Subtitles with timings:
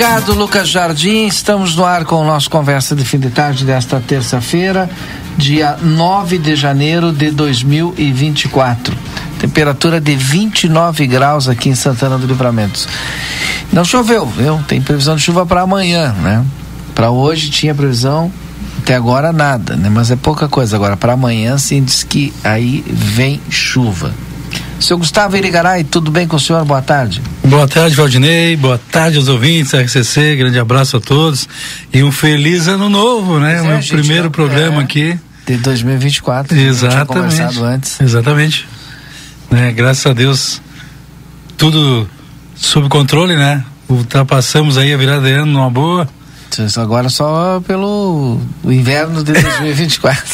[0.00, 1.26] Obrigado, Lucas Jardim.
[1.26, 4.88] Estamos no ar com o nosso Conversa de Fim de Tarde desta terça-feira,
[5.36, 8.96] dia 9 de janeiro de 2024.
[9.38, 12.88] Temperatura de 29 graus aqui em Santana do Livramento.
[13.70, 14.58] Não choveu, viu?
[14.66, 16.46] Tem previsão de chuva para amanhã, né?
[16.94, 18.32] Para hoje tinha previsão,
[18.78, 19.90] até agora nada, né?
[19.90, 20.76] Mas é pouca coisa.
[20.76, 24.14] Agora, para amanhã, sim, diz que aí vem chuva.
[24.80, 26.64] Seu Gustavo Irigaray, tudo bem com o senhor?
[26.64, 27.20] Boa tarde.
[27.44, 28.56] Boa tarde, Valdinei.
[28.56, 30.36] Boa tarde aos ouvintes da RCC.
[30.36, 31.46] Grande abraço a todos.
[31.92, 33.60] E um feliz ano novo, né?
[33.60, 35.18] Meu primeiro já, programa é, aqui.
[35.46, 36.58] De 2024.
[36.58, 37.60] Exatamente.
[37.62, 38.00] antes.
[38.00, 38.66] Exatamente.
[39.50, 39.70] Né?
[39.72, 40.62] Graças a Deus,
[41.58, 42.08] tudo
[42.56, 43.62] sob controle, né?
[43.86, 46.08] Ultrapassamos aí a virada de ano numa boa.
[46.76, 50.24] Agora só pelo inverno de 2024.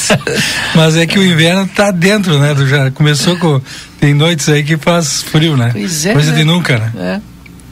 [0.75, 2.55] Mas é que o inverno tá dentro, né?
[2.67, 3.61] Já começou com.
[4.01, 5.71] Tem noites aí que faz frio, né?
[5.73, 6.13] Pois é.
[6.13, 6.39] Coisa né?
[6.39, 6.93] de nunca, né?
[6.97, 7.21] É.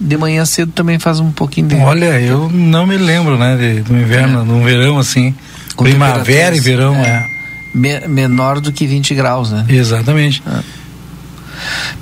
[0.00, 1.77] De manhã cedo também faz um pouquinho de.
[1.77, 3.56] Olha, eu não me lembro, né?
[3.56, 4.44] De, do inverno, é.
[4.44, 5.34] no verão assim.
[5.76, 7.09] Com primavera e verão, é.
[7.09, 7.26] é.
[7.75, 9.65] Me, menor do que 20 graus, né?
[9.69, 10.43] Exatamente.
[10.47, 10.84] É.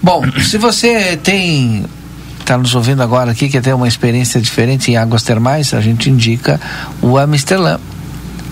[0.02, 1.84] Bom, se você tem
[2.52, 6.10] está nos ouvindo agora aqui, quer ter uma experiência diferente em águas termais, a gente
[6.10, 6.60] indica
[7.00, 7.78] o Amsterdã.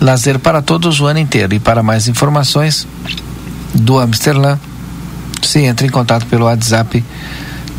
[0.01, 1.53] Lazer para todos o ano inteiro.
[1.53, 2.89] E para mais informações
[3.75, 4.59] do Amsterdã,
[5.43, 7.05] se entra em contato pelo WhatsApp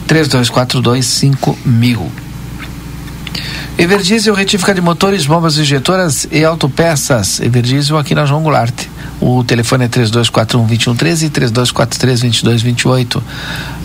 [0.05, 2.11] 3242 5000.
[3.79, 7.39] Everdiesel, retífica de motores, bombas injetoras e autopeças.
[7.39, 8.85] Everdiesel aqui na João Goulart.
[9.21, 13.21] O telefone é 3241-2113 e 3243-2228.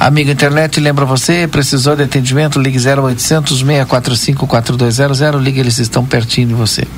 [0.01, 6.49] Amigo internet, lembra você, precisou de atendimento, ligue 0800 645 4200, ligue, eles estão pertinho
[6.49, 6.89] de você.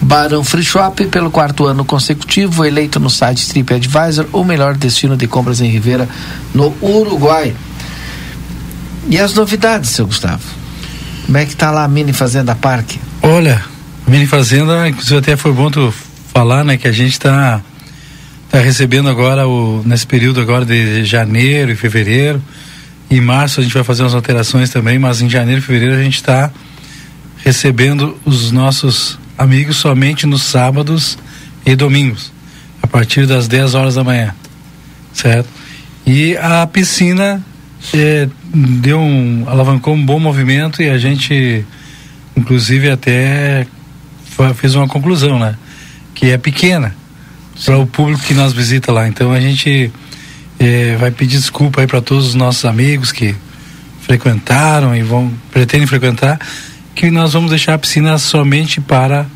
[0.00, 5.26] Barão Free Shop, pelo quarto ano consecutivo, eleito no site TripAdvisor, o melhor destino de
[5.26, 6.08] compras em Ribeira,
[6.54, 7.54] no Uruguai.
[9.10, 10.42] E as novidades, seu Gustavo?
[11.26, 12.98] Como é que tá lá a Mini Fazenda Parque?
[13.20, 13.62] Olha,
[14.06, 15.92] Mini Fazenda, inclusive até foi bom tu
[16.38, 17.60] falar, né, que a gente está
[18.48, 22.40] tá recebendo agora o nesse período agora de janeiro e fevereiro.
[23.10, 26.02] Em março a gente vai fazer umas alterações também, mas em janeiro e fevereiro a
[26.04, 26.52] gente está
[27.44, 31.18] recebendo os nossos amigos somente nos sábados
[31.66, 32.32] e domingos,
[32.80, 34.32] a partir das 10 horas da manhã,
[35.12, 35.48] certo?
[36.06, 37.44] E a piscina
[37.92, 41.66] é, deu um alavancou um bom movimento e a gente
[42.36, 43.66] inclusive até
[44.54, 45.56] fez uma conclusão, né?
[46.18, 46.94] Que é pequena
[47.64, 49.08] para o público que nós visita lá.
[49.08, 49.90] Então a gente
[50.58, 53.34] é, vai pedir desculpa aí para todos os nossos amigos que
[54.02, 56.40] frequentaram e vão pretendem frequentar,
[56.94, 59.26] que nós vamos deixar a piscina somente para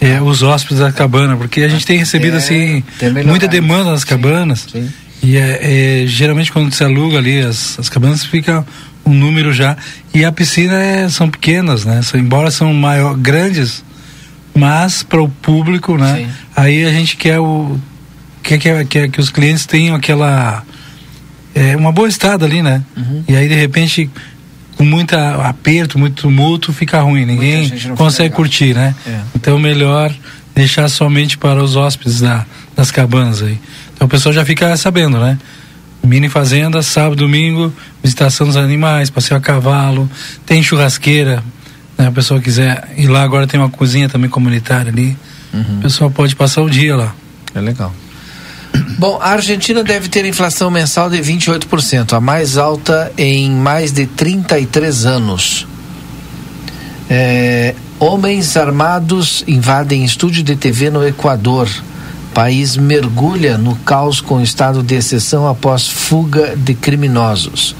[0.00, 2.82] é, os hóspedes da cabana, porque a gente tem recebido é, assim
[3.26, 4.66] muita demanda nas cabanas.
[4.72, 4.92] Sim, sim.
[5.22, 8.64] E é, geralmente quando se aluga ali as, as cabanas fica
[9.04, 9.76] um número já
[10.12, 12.00] e a piscina são pequenas, né?
[12.14, 13.84] embora são maior, grandes,
[14.56, 16.16] mas para o público, né?
[16.16, 16.28] Sim.
[16.56, 17.78] Aí a gente quer o
[18.42, 20.62] quer, quer, quer que os clientes tenham aquela
[21.54, 22.82] é, uma boa estada ali, né?
[22.96, 23.24] Uhum.
[23.28, 24.10] E aí de repente
[24.76, 28.94] com muito aperto, muito tumulto, fica ruim, ninguém consegue curtir, né?
[29.06, 29.20] É.
[29.34, 30.14] Então melhor
[30.54, 32.44] deixar somente para os hóspedes da,
[32.74, 33.58] das cabanas aí.
[33.94, 35.38] Então o pessoal já fica sabendo, né?
[36.02, 37.72] Mini fazenda, sábado, domingo,
[38.02, 40.08] visitação dos animais, passeio a cavalo,
[40.44, 41.42] tem churrasqueira,
[41.96, 42.06] né?
[42.06, 45.16] A pessoa quiser ir lá, agora tem uma cozinha também comunitária ali.
[45.52, 45.78] Uhum.
[45.78, 47.14] O pessoal pode passar o dia lá.
[47.54, 47.92] É legal.
[48.98, 54.06] Bom, a Argentina deve ter inflação mensal de 28%, a mais alta em mais de
[54.06, 55.66] 33 anos.
[57.08, 61.68] É, homens armados invadem estúdio de TV no Equador.
[62.34, 67.74] País mergulha no caos com estado de exceção após fuga de criminosos.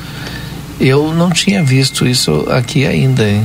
[0.80, 3.44] Eu não tinha visto isso aqui ainda, hein?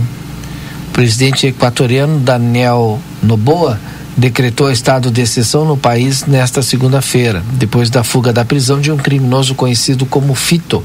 [0.93, 3.79] Presidente equatoriano Daniel Noboa
[4.15, 8.97] decretou estado de exceção no país nesta segunda-feira, depois da fuga da prisão de um
[8.97, 10.83] criminoso conhecido como Fito,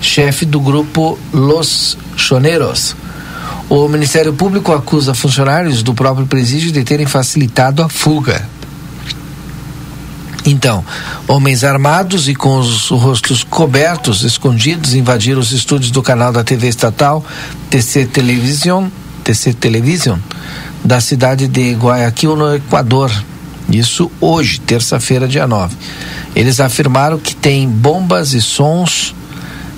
[0.00, 2.96] chefe do grupo Los Choneros.
[3.68, 8.48] O Ministério Público acusa funcionários do próprio presídio de terem facilitado a fuga.
[10.46, 10.84] Então,
[11.28, 16.66] homens armados e com os rostos cobertos, escondidos, invadiram os estúdios do canal da TV
[16.66, 17.24] estatal
[17.68, 18.88] TC Television,
[19.30, 20.18] TC Television,
[20.84, 23.10] da cidade de Guayaquil, no Equador.
[23.70, 25.76] Isso hoje, terça-feira, dia 9.
[26.34, 29.14] Eles afirmaram que tem bombas e sons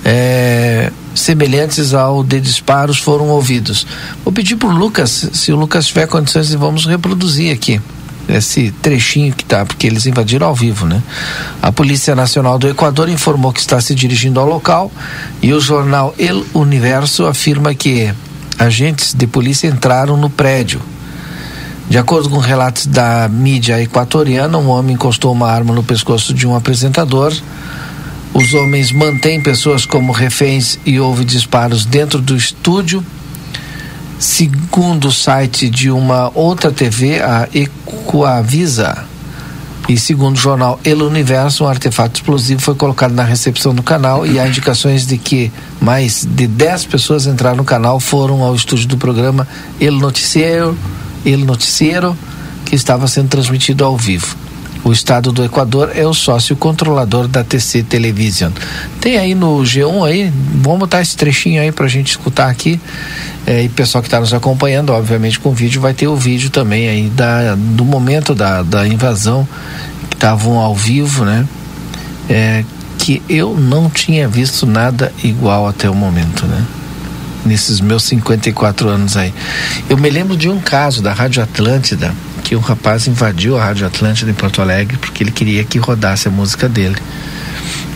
[0.03, 3.85] é, semelhantes ao de disparos foram ouvidos.
[4.23, 7.79] Vou pedir para o Lucas, se o Lucas tiver condições, vamos reproduzir aqui
[8.27, 11.03] esse trechinho que tá, porque eles invadiram ao vivo, né?
[11.61, 14.91] A Polícia Nacional do Equador informou que está se dirigindo ao local
[15.41, 18.13] e o jornal El Universo afirma que
[18.63, 20.81] agentes de polícia entraram no prédio.
[21.89, 26.47] De acordo com relatos da mídia equatoriana, um homem encostou uma arma no pescoço de
[26.47, 27.33] um apresentador.
[28.33, 33.05] Os homens mantêm pessoas como reféns e houve disparos dentro do estúdio
[34.23, 39.03] Segundo o site de uma outra TV, a Ecoavisa,
[39.87, 44.25] e segundo o jornal El Universo, um artefato explosivo foi colocado na recepção do canal
[44.25, 45.51] e há indicações de que
[45.81, 49.47] mais de 10 pessoas entraram no canal, foram ao estúdio do programa
[49.79, 50.77] El Noticiero,
[51.25, 52.17] El Noticiero
[52.65, 54.35] que estava sendo transmitido ao vivo.
[54.83, 58.51] O estado do Equador é o sócio controlador da TC Television.
[58.99, 62.79] Tem aí no G1 aí, vamos botar esse trechinho aí pra gente escutar aqui.
[63.47, 66.89] É, e pessoal que está nos acompanhando, obviamente com vídeo, vai ter o vídeo também
[66.89, 69.47] aí da, do momento da, da invasão,
[70.09, 71.47] que estavam ao vivo, né?
[72.29, 72.65] É,
[72.97, 76.65] que eu não tinha visto nada igual até o momento, né?
[77.45, 79.33] Nesses meus 54 anos aí.
[79.89, 82.13] Eu me lembro de um caso da Rádio Atlântida,
[82.43, 86.27] que um rapaz invadiu a Rádio Atlântida em Porto Alegre porque ele queria que rodasse
[86.27, 86.97] a música dele.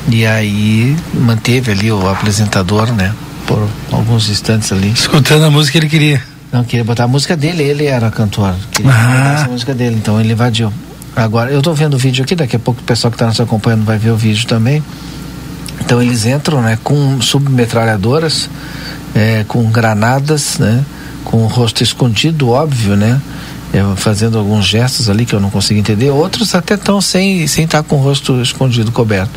[0.10, 3.14] E aí manteve ali o apresentador, né?
[3.46, 4.90] Por alguns instantes ali.
[4.90, 6.24] Escutando a música que ele queria.
[6.52, 8.56] Não, queria botar a música dele, ele era cantor.
[8.72, 9.44] Queria ah.
[9.46, 10.72] a música dele, então ele invadiu.
[11.16, 13.40] Agora, eu tô vendo o vídeo aqui, daqui a pouco o pessoal que está nos
[13.40, 14.82] acompanhando vai ver o vídeo também.
[15.82, 18.50] Então eles entram, né, com submetralhadoras,
[19.14, 20.86] é, com granadas, né,
[21.24, 23.20] com o rosto escondido, óbvio, né,
[23.96, 27.84] fazendo alguns gestos ali que eu não consigo entender, outros até estão sem sem estar
[27.84, 29.32] tá com o rosto escondido, coberto.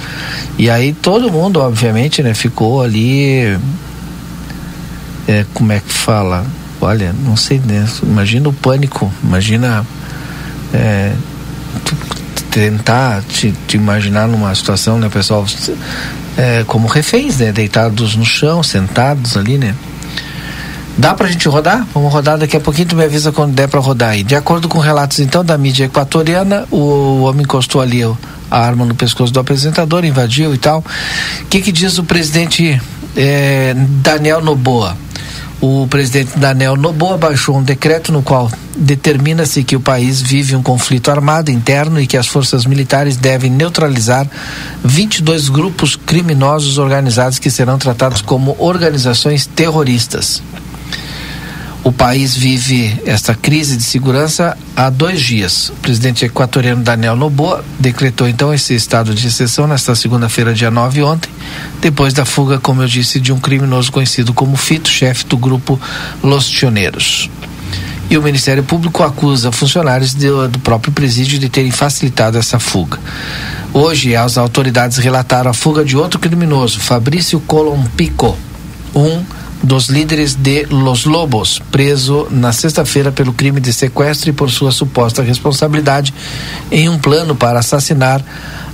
[0.58, 3.58] E aí todo mundo, obviamente, né, ficou ali
[5.26, 6.44] é, como é que fala?
[6.80, 7.86] Olha, não sei, né?
[8.02, 9.86] Imagina o pânico, imagina
[10.72, 11.12] é,
[12.50, 15.44] tentar te, te, imaginar numa situação, né, pessoal,
[16.36, 19.74] é, como reféns, né, deitados no chão, sentados ali, né?
[20.98, 21.86] Dá pra gente rodar?
[21.94, 24.22] Vamos rodar daqui a pouquinho, tu me avisa quando der pra rodar aí.
[24.22, 28.94] De acordo com relatos então da mídia equatoriana, o homem encostou ali a arma no
[28.94, 30.84] pescoço do apresentador, invadiu e tal.
[31.42, 32.80] O que, que diz o presidente
[33.16, 34.96] eh, Daniel Noboa?
[35.60, 40.62] O presidente Daniel Noboa baixou um decreto no qual determina-se que o país vive um
[40.62, 44.26] conflito armado interno e que as forças militares devem neutralizar
[44.82, 50.42] 22 grupos criminosos organizados que serão tratados como organizações terroristas.
[51.82, 55.70] O país vive esta crise de segurança há dois dias.
[55.70, 61.02] O presidente equatoriano Daniel Noboa decretou então esse estado de exceção nesta segunda-feira, dia 9,
[61.02, 61.30] ontem,
[61.80, 65.80] depois da fuga, como eu disse, de um criminoso conhecido como Fito, chefe do grupo
[66.22, 67.30] Los Tioneiros.
[68.10, 72.98] E o Ministério Público acusa funcionários do, do próprio presídio de terem facilitado essa fuga.
[73.72, 78.36] Hoje, as autoridades relataram a fuga de outro criminoso, Fabrício Colompico,
[78.94, 79.22] um
[79.62, 84.72] dos líderes de Los Lobos, preso na sexta-feira pelo crime de sequestro e por sua
[84.72, 86.14] suposta responsabilidade
[86.70, 88.24] em um plano para assassinar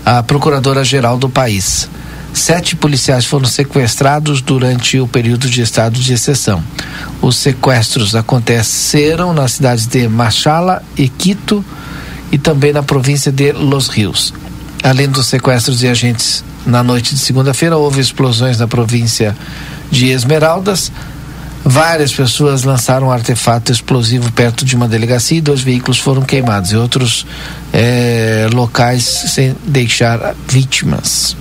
[0.05, 1.89] a procuradora-geral do país.
[2.33, 6.63] Sete policiais foram sequestrados durante o período de estado de exceção.
[7.23, 11.65] Os sequestros aconteceram nas cidades de Machala e Quito
[12.31, 14.35] e também na província de Los Rios.
[14.83, 20.91] Além dos sequestros de agentes na noite de segunda-feira, houve explosões na província de Esmeraldas.
[21.65, 26.71] Várias pessoas lançaram um artefato explosivo perto de uma delegacia e dois veículos foram queimados
[26.71, 27.27] e outros
[27.73, 31.37] eh, locais sem deixar vítimas.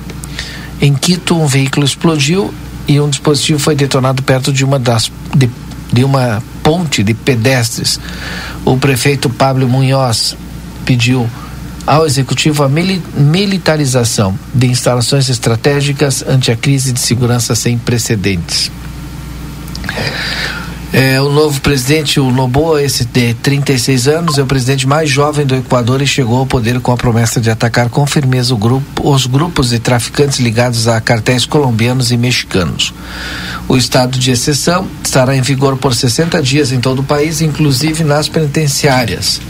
[0.81, 2.51] Em Quito, um veículo explodiu
[2.87, 5.49] e um dispositivo foi detonado perto de uma das de,
[5.93, 7.99] de uma ponte de pedestres.
[8.65, 10.35] O prefeito Pablo Munhoz
[10.85, 11.29] pediu
[11.85, 18.71] ao executivo a militarização de instalações estratégicas ante a crise de segurança sem precedentes.
[20.97, 25.45] É, o novo presidente, o Noboa, esse de 36 anos, é o presidente mais jovem
[25.45, 29.25] do Equador e chegou ao poder com a promessa de atacar com firmeza grupo, os
[29.25, 32.93] grupos de traficantes ligados a cartéis colombianos e mexicanos.
[33.67, 38.05] O estado de exceção estará em vigor por 60 dias em todo o país, inclusive
[38.05, 39.41] nas penitenciárias.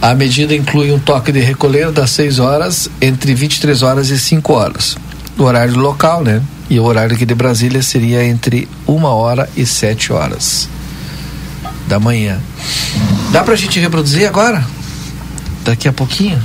[0.00, 4.52] A medida inclui um toque de recolher das 6 horas entre 23 horas e 5
[4.52, 4.96] horas.
[5.36, 6.40] O horário local, né?
[6.70, 10.68] E o horário aqui de Brasília seria entre 1 hora e 7 horas
[11.88, 12.38] da manhã.
[13.32, 14.64] Dá pra gente reproduzir agora?
[15.64, 16.40] Daqui a pouquinho?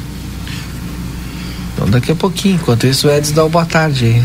[1.74, 2.56] Então daqui a pouquinho.
[2.56, 4.24] Enquanto isso, o Edson dá uma boa tarde aí.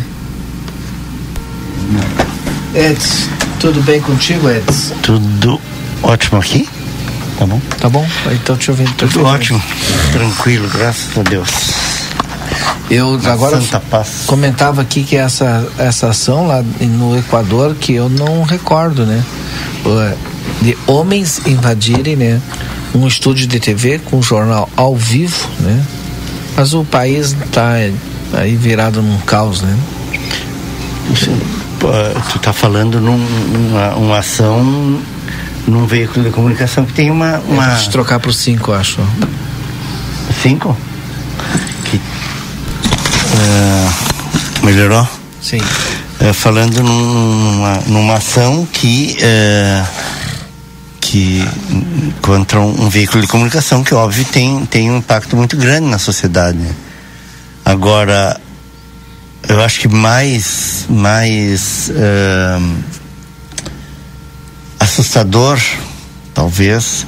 [2.75, 3.29] Edson,
[3.61, 4.95] tudo bem contigo, Edson?
[5.03, 5.61] Tudo
[6.03, 6.69] ótimo aqui?
[7.39, 7.61] Tá bom?
[7.81, 8.07] Tá bom?
[8.33, 8.93] Então te ouvindo.
[8.95, 9.63] Tudo ótimo,
[10.13, 11.49] tranquilo, graças a Deus.
[12.91, 13.61] Eu Uma agora
[14.27, 19.23] comentava aqui que essa, essa ação lá no Equador, que eu não recordo, né?
[20.61, 22.41] De homens invadirem, né?
[22.95, 25.85] Um estúdio de TV com um jornal ao vivo, né?
[26.57, 27.75] Mas o país tá
[28.33, 29.79] aí virado num caos, né?
[31.79, 31.89] Pô,
[32.33, 34.99] Tu tá falando num, numa uma ação
[35.67, 37.39] num veículo de comunicação que tem uma.
[37.41, 37.67] uma...
[37.67, 39.01] Deixa eu trocar pro 5, acho.
[40.43, 40.77] Cinco?
[41.85, 42.01] Que.
[43.35, 43.93] ah,
[44.63, 45.07] melhorou?
[45.41, 45.61] Sim.
[46.21, 49.85] Eh, falando numa, numa ação que eh,
[51.01, 51.49] que
[52.21, 55.99] contra um, um veículo de comunicação que óbvio tem tem um impacto muito grande na
[55.99, 56.59] sociedade
[57.65, 58.39] agora
[59.49, 62.59] eu acho que mais mais eh,
[64.99, 65.61] assustador
[66.35, 67.07] talvez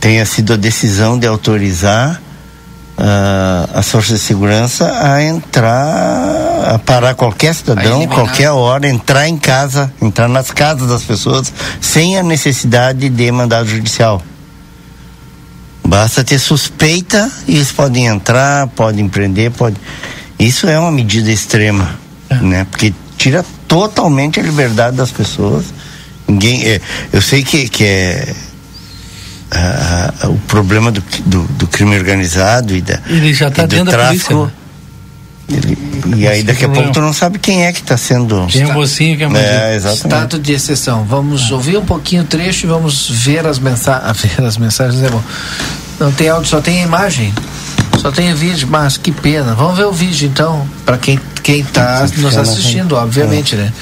[0.00, 2.20] tenha sido a decisão de autorizar
[2.98, 9.38] ah, as forças de segurança a entrar, a parar qualquer cidadão, qualquer hora, entrar em
[9.38, 14.20] casa, entrar nas casas das pessoas, sem a necessidade de mandado judicial.
[15.86, 19.76] Basta ter suspeita e eles podem entrar, podem prender, pode.
[20.38, 21.98] Isso é uma medida extrema,
[22.40, 22.66] né?
[22.68, 25.66] Porque tira totalmente a liberdade das pessoas.
[26.28, 26.80] Ninguém, é,
[27.12, 28.34] eu sei que, que é
[29.50, 33.86] ah, o problema do, do, do crime organizado e da Ele já tá do dentro
[33.86, 34.28] da tráfico.
[34.34, 34.52] polícia, né?
[35.48, 35.78] Ele-
[36.16, 36.92] e aí daqui a é pouco problema.
[36.94, 38.46] tu não sabe quem é que está sendo.
[38.46, 39.36] Quem é o mocinho, quem é o.
[39.36, 40.04] É, exatamente.
[40.06, 41.04] Estado de exceção.
[41.04, 44.16] Vamos ouvir um pouquinho o trecho e vamos ver as mensagens.
[44.22, 45.22] Ver as mensagens é bom.
[46.00, 47.32] Não tem áudio, só tem imagem.
[48.00, 49.54] Só tem vídeo, mas que pena.
[49.54, 53.72] Vamos ver o vídeo então, para quem quem tá Sim, nos assistindo, obviamente, né?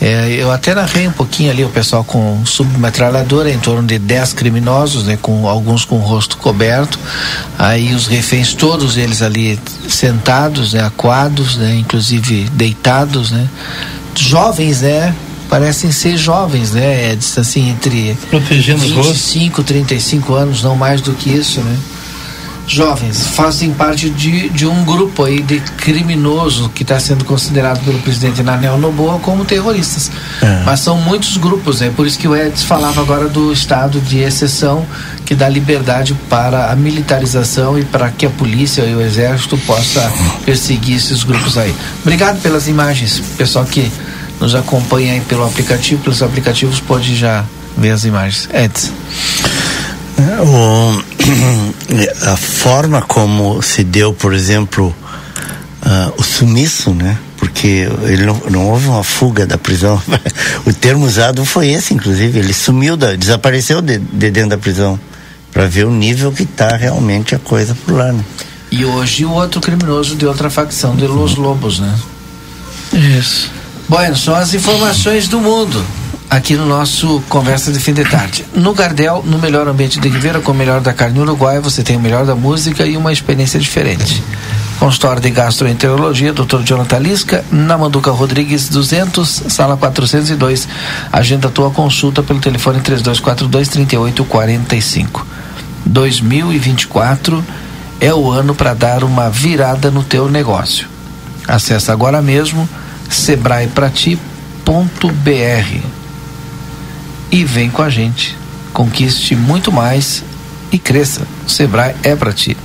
[0.00, 4.32] É, eu até narrei um pouquinho ali o pessoal com submetralhadora, em torno de 10
[4.32, 6.98] criminosos, né, com alguns com o rosto coberto.
[7.58, 13.48] Aí os reféns, todos eles ali sentados, né, aquados, né, inclusive deitados, né?
[14.14, 15.14] Jovens, né?
[15.48, 17.12] Parecem ser jovens, né?
[17.12, 19.32] Edson, assim, entre Protegendo os rostos.
[19.32, 21.76] 25, 35 anos, não mais do que isso, né?
[22.74, 27.98] Jovens fazem parte de, de um grupo aí de criminoso que está sendo considerado pelo
[28.00, 30.10] presidente Nanel Noboa como terroristas.
[30.42, 30.62] É.
[30.64, 34.18] Mas são muitos grupos, é por isso que o Edson falava agora do estado de
[34.18, 34.86] exceção
[35.24, 40.12] que dá liberdade para a militarização e para que a polícia e o exército possa
[40.44, 41.74] perseguir esses grupos aí.
[42.02, 43.90] Obrigado pelas imagens, pessoal que
[44.40, 47.44] nos acompanha aí pelo aplicativo, pelos aplicativos pode já
[47.76, 48.48] ver as imagens.
[48.52, 48.92] Edson.
[50.20, 51.02] O,
[52.26, 54.94] a forma como se deu, por exemplo,
[55.82, 57.16] uh, o sumiço, né?
[57.36, 60.00] Porque ele não, não, houve uma fuga da prisão.
[60.66, 62.38] o termo usado foi esse, inclusive.
[62.40, 64.98] Ele sumiu, da, desapareceu de, de dentro da prisão
[65.52, 68.12] para ver o nível que está realmente a coisa por lá.
[68.12, 68.24] Né?
[68.70, 71.94] E hoje o outro criminoso de outra facção, de Los Lobos, né?
[72.92, 73.50] Isso.
[73.88, 75.84] Bueno, são as informações do mundo
[76.30, 78.44] aqui no nosso Conversa de Fim de Tarde.
[78.54, 81.96] No Gardel, no melhor ambiente de Ribeira, com o melhor da carne uruguaia, você tem
[81.96, 84.22] o melhor da música e uma experiência diferente.
[84.78, 86.62] Consultório de Gastroenterologia, Dr.
[86.64, 90.68] Jonathan Lisca, na Manduca Rodrigues 200, sala 402.
[91.12, 95.26] Agenda tua consulta pelo telefone 3242 3845.
[95.84, 97.44] 2024
[98.00, 100.86] é o ano para dar uma virada no teu negócio.
[101.46, 102.68] Acesse agora mesmo
[103.08, 105.97] sebraeprati.br
[107.30, 108.36] e vem com a gente.
[108.72, 110.22] Conquiste muito mais
[110.70, 111.22] e cresça.
[111.46, 112.56] O Sebrae é para ti.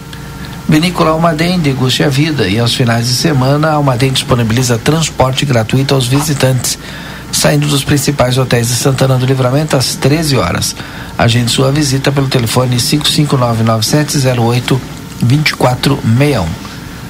[0.68, 5.94] Vinícola Almaden, deguste a vida e aos finais de semana a Almaden disponibiliza transporte gratuito
[5.94, 6.80] aos visitantes,
[7.32, 10.76] saindo dos principais hotéis de Santana do Livramento às 13 horas.
[11.18, 14.80] Agende sua visita pelo telefone 5599708
[15.22, 16.48] 2461.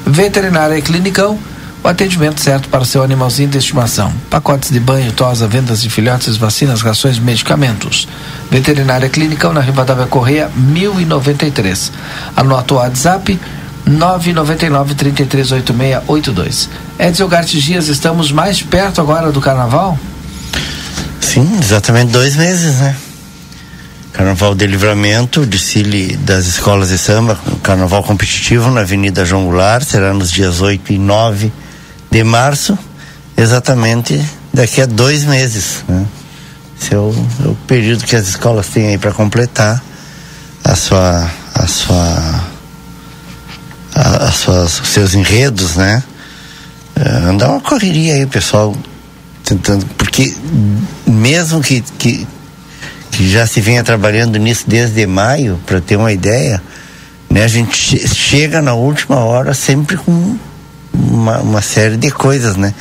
[0.06, 1.40] Veterinária Clinicão
[1.84, 4.14] o atendimento certo para seu animalzinho de estimação.
[4.30, 8.08] Pacotes de banho, tosa, vendas de filhotes, vacinas, rações, medicamentos.
[8.50, 11.92] Veterinária Clínica na Rivadavia Correia, 1093.
[12.38, 13.38] Anota o WhatsApp
[13.86, 16.70] 999 338682.
[16.98, 20.00] Edson Gartes Dias, estamos mais perto agora do carnaval?
[21.20, 22.96] Sim, exatamente dois meses, né?
[24.14, 30.14] Carnaval de Livramento, desfile das escolas de samba, carnaval competitivo na Avenida João Goulart, será
[30.14, 31.52] nos dias 8 e 9
[32.14, 32.78] de março,
[33.36, 35.84] exatamente daqui a dois meses.
[35.90, 36.06] Né?
[36.80, 37.12] Esse é o,
[37.44, 39.84] é o período que as escolas têm aí para completar
[40.64, 42.44] a sua, a sua,
[43.96, 46.04] a, a suas, os seus enredos, né?
[46.96, 48.78] É, andar uma correria aí, pessoal,
[49.44, 50.36] tentando, porque
[51.08, 52.28] mesmo que, que,
[53.10, 56.62] que já se venha trabalhando nisso desde maio, para ter uma ideia,
[57.28, 57.44] né?
[57.44, 60.38] A gente chega na última hora sempre com
[60.94, 62.74] uma, uma série de coisas, né?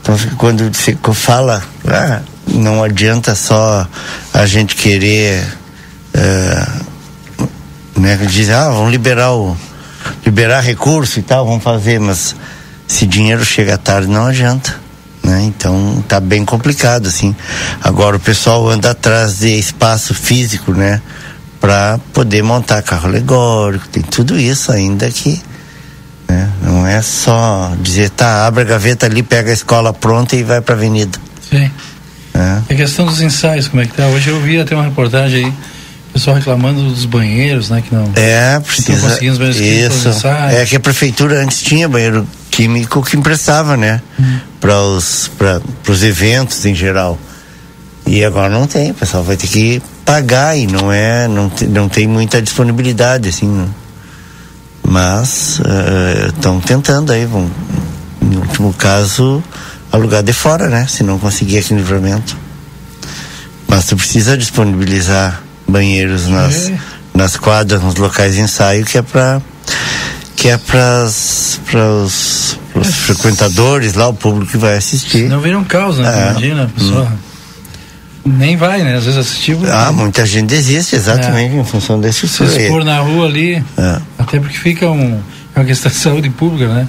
[0.00, 3.86] Então, quando se fala, ah, não adianta só
[4.32, 5.42] a gente querer,
[6.14, 7.50] uh,
[7.98, 8.16] né?
[8.28, 9.56] Diz, ah, vamos liberar o,
[10.24, 12.36] liberar recurso e tal, vamos fazer, mas
[12.86, 14.74] se dinheiro chega tarde, não adianta.
[15.22, 15.44] Né?
[15.44, 17.34] Então tá bem complicado assim.
[17.82, 21.00] Agora o pessoal anda atrás de espaço físico, né?
[21.58, 25.40] Para poder montar carro alegórico, tem tudo isso ainda que
[26.28, 26.50] né?
[26.62, 30.60] Não é só dizer, tá, abre a gaveta ali, pega a escola pronta e vai
[30.60, 31.18] para a avenida.
[31.48, 31.70] Sim.
[32.34, 32.72] É.
[32.72, 34.06] a questão dos ensaios, como é que tá?
[34.08, 35.52] Hoje eu vi até uma reportagem aí,
[36.14, 37.82] pessoal reclamando dos banheiros, né?
[37.86, 38.10] Que não.
[38.14, 39.18] É, precisa.
[39.18, 40.08] Que não isso.
[40.50, 44.00] É que a prefeitura antes tinha banheiro químico que emprestava, né?
[44.18, 44.38] Hum.
[44.60, 47.18] Para os para os eventos em geral.
[48.06, 51.88] E agora não tem, o pessoal vai ter que pagar e não é, não, não
[51.88, 53.46] tem muita disponibilidade assim.
[53.46, 53.83] Não.
[54.86, 55.60] Mas
[56.28, 57.50] estão uh, tentando aí, vão,
[58.20, 59.42] no último caso,
[59.90, 60.86] alugar de fora, né?
[60.86, 62.36] Se não conseguir aqui no livramento.
[63.66, 66.78] Mas tu precisa disponibilizar banheiros nas, é.
[67.14, 69.40] nas quadras, nos locais de ensaio, que é para
[70.36, 72.84] que é para os é.
[72.84, 75.28] frequentadores lá, o público que vai assistir.
[75.28, 76.08] Não vira um caos, né?
[76.08, 76.30] É.
[76.30, 77.04] Imagina, a pessoa.
[77.04, 77.33] Hum
[78.24, 78.96] nem vai, né?
[78.96, 79.60] Às vezes assistiu.
[79.70, 81.60] Ah, muita gente desiste, exatamente, é.
[81.60, 84.00] em função desse Se expor na rua ali, é.
[84.18, 85.20] até porque fica um,
[85.54, 86.88] é uma questão de saúde pública, né?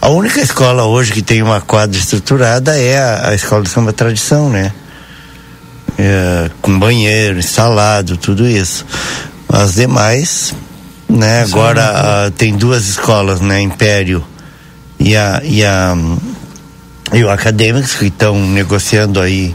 [0.00, 3.92] A única escola hoje que tem uma quadra estruturada é a, a escola de samba
[3.92, 4.72] tradição, né?
[5.96, 8.84] É, com banheiro, instalado, tudo isso.
[9.48, 10.54] As demais,
[11.08, 11.42] né?
[11.42, 13.60] Isso Agora a, tem duas escolas, né?
[13.60, 14.24] Império
[14.98, 15.96] e a, e a
[17.12, 19.54] e o Acadêmicos que estão negociando aí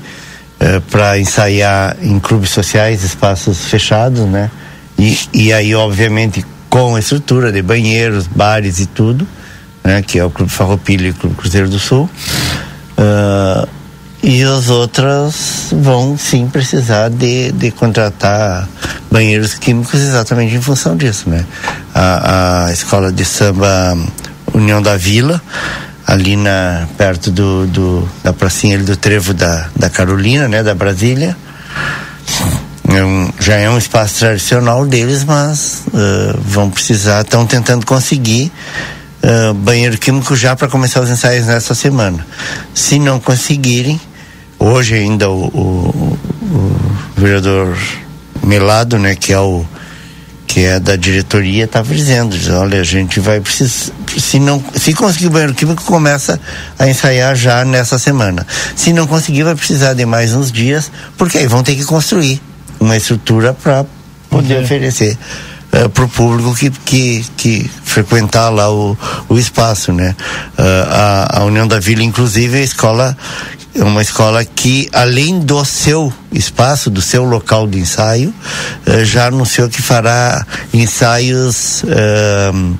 [0.89, 4.49] para ensaiar em clubes sociais, espaços fechados, né?
[4.97, 9.27] E, e aí, obviamente, com a estrutura de banheiros, bares e tudo,
[9.83, 10.01] né?
[10.01, 12.09] Que é o Clube Farroupilha e o Clube Cruzeiro do Sul.
[12.97, 13.67] Uh,
[14.23, 18.69] e as outras vão sim precisar de, de contratar
[19.11, 21.45] banheiros químicos exatamente em função disso, né?
[21.93, 23.97] A, a escola de samba
[24.53, 25.41] União da Vila
[26.05, 31.35] ali na perto do, do da pracinha do trevo da, da Carolina, né, da Brasília.
[32.89, 38.51] É um, já é um espaço tradicional deles, mas uh, vão precisar, estão tentando conseguir
[39.23, 42.25] uh, banheiro químico já para começar os ensaios nessa semana.
[42.73, 43.99] Se não conseguirem,
[44.59, 46.19] hoje ainda o, o,
[46.51, 46.81] o
[47.15, 47.75] vereador
[48.43, 49.65] Melado, né, que é o
[50.53, 54.93] que é da diretoria, estava dizendo, diz, olha, a gente vai precisar, se não, se
[54.93, 56.39] conseguir o banheiro químico, começa
[56.77, 58.45] a ensaiar já nessa semana.
[58.75, 62.39] Se não conseguir, vai precisar de mais uns dias, porque aí vão ter que construir
[62.79, 63.83] uma estrutura para
[64.29, 64.63] poder uhum.
[64.63, 65.17] oferecer
[65.73, 70.15] uh, eh, para o público que, que, que frequentar lá o, o espaço, né?
[70.57, 73.17] Uh, a, a União da Vila, inclusive, é a escola
[73.75, 78.31] é uma escola que, além do seu espaço, do seu local de ensaio,
[78.87, 82.77] uh, já anunciou que fará ensaios uh,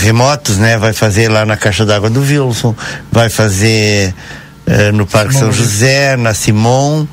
[0.00, 0.78] remotos, né?
[0.78, 2.74] Vai fazer lá na Caixa d'Água do Wilson,
[3.12, 4.14] vai fazer
[4.94, 5.52] no Parque Simão.
[5.52, 7.06] São José, na Simon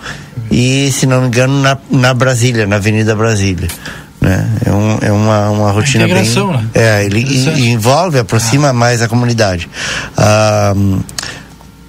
[0.49, 3.67] e, se não me engano, na, na Brasília, na Avenida Brasília.
[4.23, 4.49] Né?
[4.65, 6.23] É, um, é uma, uma rotina bem.
[6.23, 6.69] Né?
[6.73, 7.19] É, ele
[7.69, 8.73] envolve, aproxima ah.
[8.73, 9.69] mais a comunidade.
[10.15, 10.73] Ah,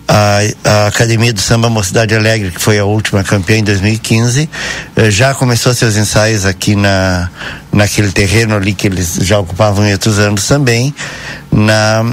[0.08, 4.50] a, a, Academia do Samba Mocidade Alegre, que foi a última campeã em 2015,
[4.96, 7.30] eh, já começou seus ensaios aqui na,
[7.72, 10.92] naquele terreno ali que eles já ocupavam em outros anos também,
[11.52, 12.04] na,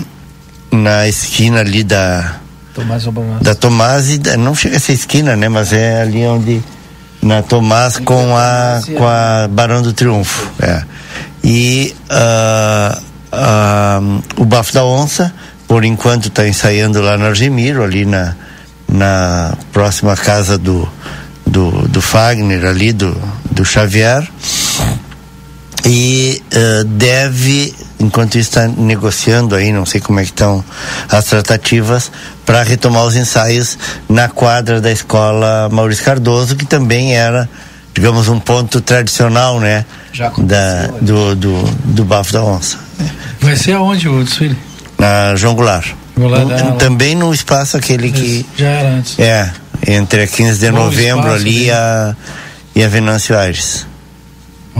[0.72, 2.38] na esquina ali da
[2.74, 3.04] Tomás
[3.42, 5.50] da Tomás e da, não chega a ser esquina, né?
[5.50, 6.62] Mas é ali onde
[7.22, 10.84] na Tomás com a com a Barão do Triunfo, é.
[11.44, 13.02] E uh,
[13.34, 15.34] uh, o Bafo da Onça,
[15.68, 18.36] por enquanto está ensaiando lá no Argemiro, ali na
[18.88, 20.88] na próxima casa do
[21.46, 23.16] do, do Fagner ali do
[23.50, 24.28] do Xavier
[25.86, 30.63] e uh, deve enquanto está negociando aí, não sei como é que estão
[31.10, 32.12] as tratativas
[32.46, 33.78] para retomar os ensaios
[34.10, 37.48] na quadra da escola Maurício Cardoso, que também era,
[37.94, 39.86] digamos, um ponto tradicional, né?
[40.39, 42.78] da, do, do, do Bafo da Onça.
[43.39, 44.58] Vai ser aonde o desfile?
[44.98, 45.94] Na João Goulart.
[46.17, 48.46] Goulart também no espaço aquele que.
[48.58, 49.17] Já era antes.
[49.17, 49.52] É,
[49.88, 52.15] entre a 15 de Bom novembro ali e a,
[52.76, 53.88] e a Venâncio Aires.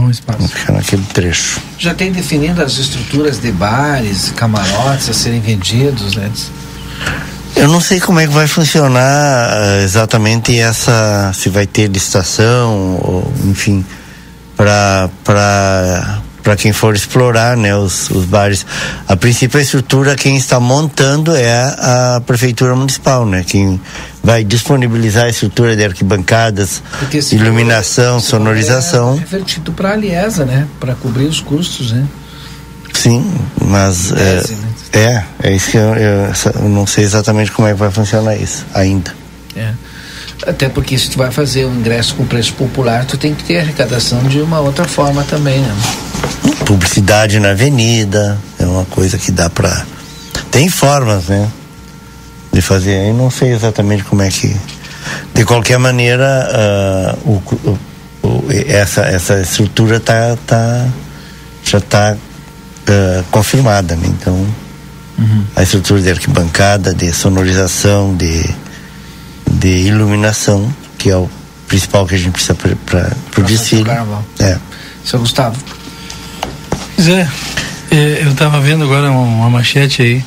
[0.02, 0.48] Um espaço.
[0.48, 1.60] Ficar naquele trecho.
[1.78, 6.30] Já tem definido as estruturas de bares, camarotes a serem vendidos, né?
[7.54, 12.98] Eu não sei como é que vai funcionar uh, exatamente essa, se vai ter licitação,
[13.00, 13.84] ou, enfim,
[14.56, 15.08] para
[16.42, 18.66] para quem for explorar né, os, os bares.
[19.06, 23.44] A princípio, a estrutura, quem está montando é a, a Prefeitura Municipal, né?
[23.46, 23.80] Quem
[24.22, 26.82] vai disponibilizar a estrutura de arquibancadas,
[27.32, 29.14] iluminação, sonorização.
[29.14, 30.66] É revertido para a Aliesa, né?
[30.78, 32.06] Para cobrir os custos, né?
[32.92, 35.24] Sim, mas é, né?
[35.42, 38.36] é, é isso que eu, eu, eu, não sei exatamente como é que vai funcionar
[38.36, 39.14] isso ainda.
[39.56, 39.72] É.
[40.46, 43.60] Até porque se tu vai fazer um ingresso com preço popular, tu tem que ter
[43.60, 45.74] arrecadação de uma outra forma também, né?
[46.66, 49.84] Publicidade na avenida, é uma coisa que dá para
[50.50, 51.50] tem formas, né?
[52.52, 54.54] De fazer, eu não sei exatamente como é que
[55.34, 57.78] de qualquer maneira uh, o, o,
[58.28, 60.86] o, essa essa estrutura tá, tá
[61.64, 64.06] já está uh, confirmada, né?
[64.06, 64.34] Então
[65.18, 65.44] uhum.
[65.56, 68.54] a estrutura de arquibancada, de sonorização, de
[69.50, 71.28] de iluminação, que é o
[71.66, 73.90] principal que a gente precisa para o desfile.
[74.38, 74.58] É.
[75.04, 75.56] Seu Gustavo.
[76.94, 77.28] Pois é,
[77.90, 80.24] é eu estava vendo agora uma, manchete aí,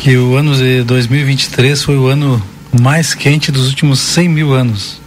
[0.00, 2.42] que o ano de 2023 foi o ano
[2.80, 5.00] mais quente dos últimos 100 mil anos.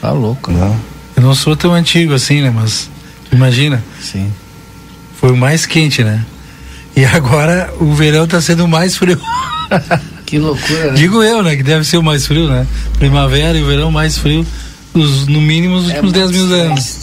[0.00, 0.76] Tá louco, né?
[1.16, 2.52] Eu não sou tão antigo assim, né?
[2.54, 2.90] Mas
[3.32, 3.82] imagina.
[4.00, 4.30] Sim.
[5.20, 6.24] Foi o mais quente, né?
[6.94, 9.20] E agora o verão está sendo mais frio.
[10.26, 10.94] Que loucura, né?
[10.94, 11.54] Digo eu, né?
[11.54, 12.66] Que deve ser o mais frio, né?
[12.98, 14.44] Primavera e o verão mais frio,
[14.92, 16.96] dos, no mínimo, os é últimos é 10 mil anos.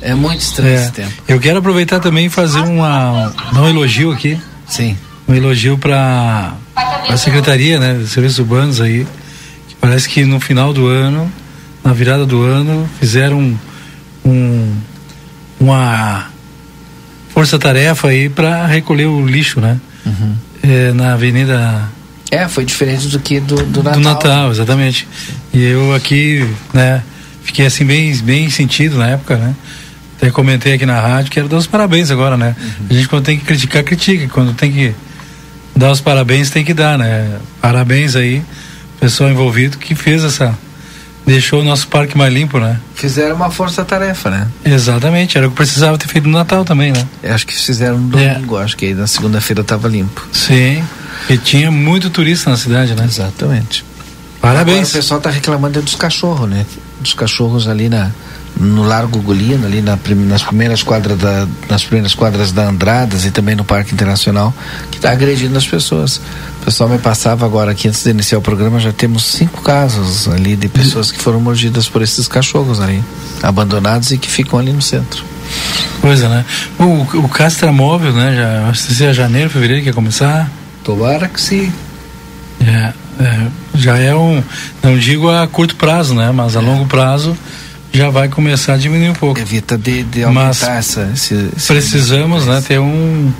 [0.00, 0.82] É muito estranho é.
[0.82, 1.12] esse tempo.
[1.26, 4.38] Eu quero aproveitar também e fazer uma, um elogio aqui.
[4.66, 4.96] Sim.
[5.26, 6.54] Um elogio para
[7.08, 7.94] a Secretaria, né?
[7.94, 9.06] De Serviços Urbanos aí.
[9.68, 11.30] Que parece que no final do ano,
[11.84, 13.58] na virada do ano, fizeram
[14.24, 14.76] um,
[15.60, 16.26] uma
[17.30, 19.78] força-tarefa aí para recolher o lixo, né?
[20.06, 20.34] Uhum.
[20.62, 21.88] É, na Avenida
[22.30, 24.00] é, foi diferente do que do, do Natal.
[24.00, 25.08] Do Natal, exatamente.
[25.52, 27.02] E eu aqui, né,
[27.42, 29.54] fiquei assim bem, bem sentido na época, né?
[30.18, 32.56] Até comentei aqui na rádio, quero dar os parabéns agora, né?
[32.60, 32.86] Uhum.
[32.90, 34.28] A gente quando tem que criticar, critica.
[34.28, 34.92] Quando tem que
[35.76, 37.38] dar os parabéns, tem que dar, né?
[37.60, 38.42] Parabéns aí,
[38.98, 40.58] pessoal envolvido que fez essa.
[41.24, 42.80] Deixou o nosso parque mais limpo, né?
[42.94, 44.48] Fizeram uma força-tarefa, né?
[44.64, 47.06] Exatamente, era o que precisava ter feito no Natal também, né?
[47.22, 48.64] Eu acho que fizeram no domingo, é.
[48.64, 50.26] acho que aí na segunda-feira estava limpo.
[50.32, 50.82] Sim.
[51.28, 53.04] E tinha muito turista na cidade, né?
[53.04, 53.84] Exatamente.
[54.40, 54.76] Parabéns.
[54.78, 56.64] Agora, o pessoal está reclamando dos cachorros, né?
[56.98, 58.10] Dos cachorros ali na
[58.56, 63.30] no Largo Golino, ali na, nas primeiras quadras da, nas primeiras quadras da Andradas e
[63.30, 64.52] também no Parque Internacional,
[64.90, 66.20] que está agredindo as pessoas.
[66.60, 70.28] O pessoal me passava agora aqui antes de iniciar o programa, já temos cinco casos
[70.28, 73.02] ali de pessoas que foram mordidas por esses cachorros ali,
[73.42, 75.24] abandonados e que ficam ali no centro.
[76.00, 76.44] Coisa, né?
[76.78, 78.34] O, o castramóvel, né?
[78.36, 80.50] Já, se é janeiro, fevereiro que ia começar.
[80.84, 81.72] Tomara que sim.
[82.60, 84.42] É, é, já é um,
[84.82, 86.30] não digo a curto prazo, né?
[86.32, 87.36] Mas a longo prazo
[87.92, 89.40] já vai começar a diminuir um pouco.
[89.40, 92.62] Evita de, de aumentar Mas essa, esse, esse precisamos, né?
[92.66, 93.32] Ter um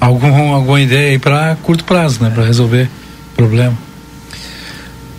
[0.00, 2.30] algum alguma ideia aí para curto prazo, né?
[2.30, 2.88] Para resolver
[3.32, 3.76] o problema.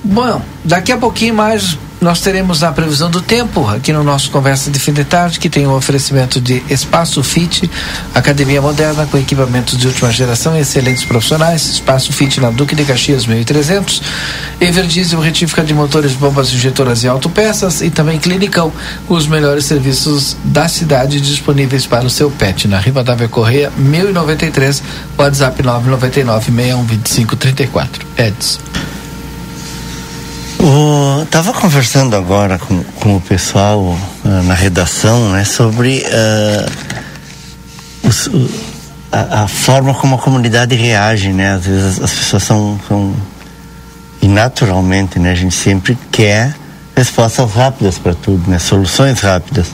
[0.03, 4.71] Bom, daqui a pouquinho mais nós teremos a previsão do tempo aqui no nosso Conversa
[4.71, 7.69] de Fim de Tarde, que tem o um oferecimento de Espaço Fit,
[8.15, 11.63] academia moderna com equipamentos de última geração e excelentes profissionais.
[11.67, 14.01] Espaço Fit na Duque de Caxias 1300.
[14.59, 17.81] Everdiesel, retífica de motores, bombas injetoras e autopeças.
[17.81, 18.73] E também Clinicão,
[19.07, 22.67] os melhores serviços da cidade disponíveis para o seu pet.
[22.67, 24.81] Na Rivadavia Correia 1093,
[25.19, 28.07] WhatsApp 999 612534.
[28.17, 28.59] Eds.
[30.61, 33.97] O, tava conversando agora com, com o pessoal uh,
[34.43, 38.29] na redação, né, sobre uh, os,
[39.11, 41.55] a, a, forma como a comunidade reage, né?
[41.55, 43.15] Às vezes as, as pessoas são, são
[44.21, 45.31] e naturalmente, né?
[45.31, 46.55] A gente sempre quer
[46.95, 48.59] respostas rápidas para tudo, né?
[48.59, 49.67] Soluções rápidas.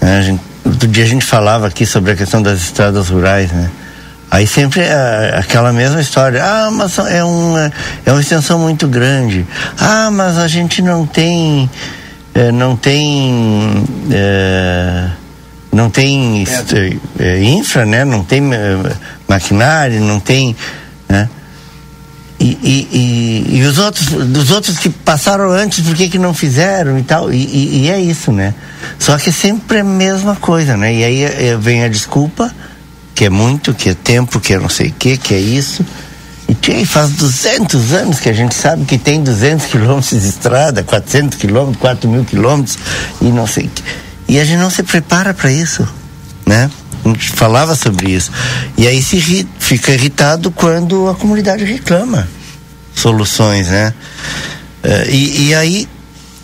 [0.00, 0.20] Né?
[0.22, 3.70] Gente, outro dia a gente falava aqui sobre a questão das estradas rurais, né?
[4.30, 6.42] Aí sempre é aquela mesma história.
[6.44, 9.46] Ah, mas é, um, é uma extensão muito grande.
[9.78, 11.68] Ah, mas a gente não tem.
[12.34, 13.84] É, não tem.
[14.10, 15.08] É,
[15.72, 16.44] não tem
[17.18, 18.04] é, infra, né?
[18.04, 18.92] Não tem é,
[19.26, 20.54] maquinário, não tem.
[21.08, 21.28] Né?
[22.38, 26.34] E, e, e, e, os outros, dos outros que passaram antes, por que, que não
[26.34, 27.32] fizeram e tal?
[27.32, 28.54] E, e é isso, né?
[28.98, 30.94] Só que é sempre a mesma coisa, né?
[30.94, 32.52] E aí é, vem a desculpa
[33.18, 35.84] que é muito, que é tempo, que é não sei o que, que é isso.
[36.48, 40.84] E tem, faz 200 anos que a gente sabe que tem 200 quilômetros de estrada,
[40.84, 42.78] 400 quilômetros, 4 mil quilômetros
[43.20, 43.70] e não sei o.
[44.28, 45.84] E a gente não se prepara para isso,
[46.46, 46.70] né?
[47.04, 48.30] A gente falava sobre isso.
[48.76, 49.20] E aí se
[49.58, 52.28] fica irritado quando a comunidade reclama
[52.94, 53.92] soluções, né?
[54.84, 55.88] Uh, e, e aí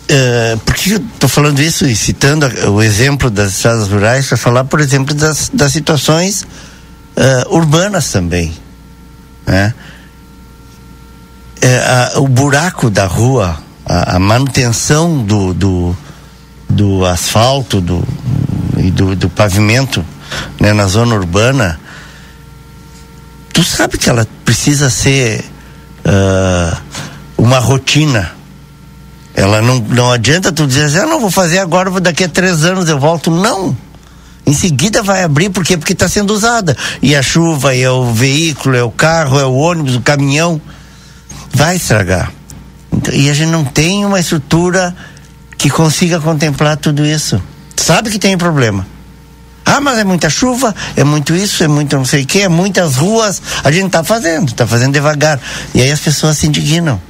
[0.05, 4.37] Uh, por que eu estou falando isso e citando o exemplo das estradas rurais para
[4.37, 6.45] falar, por exemplo, das, das situações
[7.15, 8.55] uh, urbanas também,
[9.45, 9.73] né?
[11.61, 15.97] É, a, o buraco da rua, a, a manutenção do, do,
[16.69, 18.05] do, asfalto do,
[18.77, 20.05] e do, do pavimento
[20.59, 21.79] né, na zona urbana,
[23.51, 25.43] tu sabe que ela precisa ser
[26.05, 26.77] uh,
[27.37, 28.35] uma rotina
[29.35, 32.63] ela não, não adianta tu dizer assim, ah, não vou fazer agora, daqui a três
[32.63, 33.29] anos eu volto.
[33.29, 33.75] Não.
[34.45, 35.77] Em seguida vai abrir, por quê?
[35.77, 36.77] Porque está sendo usada.
[37.01, 40.61] E a chuva, é o veículo, é o carro, é o ônibus, o caminhão.
[41.53, 42.31] Vai estragar.
[42.91, 44.95] Então, e a gente não tem uma estrutura
[45.57, 47.41] que consiga contemplar tudo isso.
[47.75, 48.85] Sabe que tem problema.
[49.65, 52.47] Ah, mas é muita chuva, é muito isso, é muito não sei o que, é
[52.47, 53.41] muitas ruas.
[53.63, 55.39] A gente está fazendo, está fazendo devagar.
[55.73, 57.01] E aí as pessoas se indignam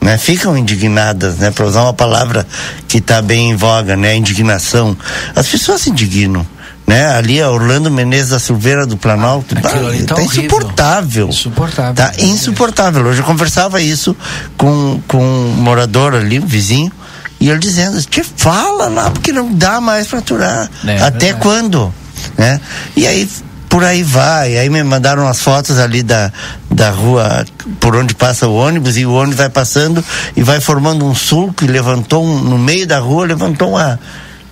[0.00, 0.16] né?
[0.16, 1.50] Ficam indignadas, né?
[1.50, 2.46] Para usar uma palavra
[2.86, 4.16] que está bem em voga, né?
[4.16, 4.96] Indignação.
[5.34, 6.46] As pessoas se indignam.
[6.88, 7.06] Né?
[7.06, 11.28] Ali a Orlando Menezes da Silveira do Planalto, ah, tá, tá insuportável.
[11.28, 11.94] Insuportável.
[11.94, 13.04] Tá insuportável.
[13.04, 14.16] Hoje eu conversava isso
[14.56, 16.90] com, com um morador ali, um vizinho,
[17.38, 20.70] e ele dizendo, te fala lá, porque não dá mais para aturar.
[20.86, 21.42] É, Até verdade.
[21.42, 21.94] quando?
[22.38, 22.58] Né?
[22.96, 23.28] E aí
[23.68, 24.56] por aí vai.
[24.56, 26.32] Aí me mandaram as fotos ali da,
[26.70, 27.44] da rua
[27.78, 30.02] por onde passa o ônibus e o ônibus vai passando
[30.34, 34.00] e vai formando um sulco e levantou um, no meio da rua, levantou uma,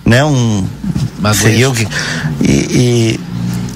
[0.07, 0.65] né, um,
[1.33, 1.85] sei eu que,
[2.41, 3.19] e, e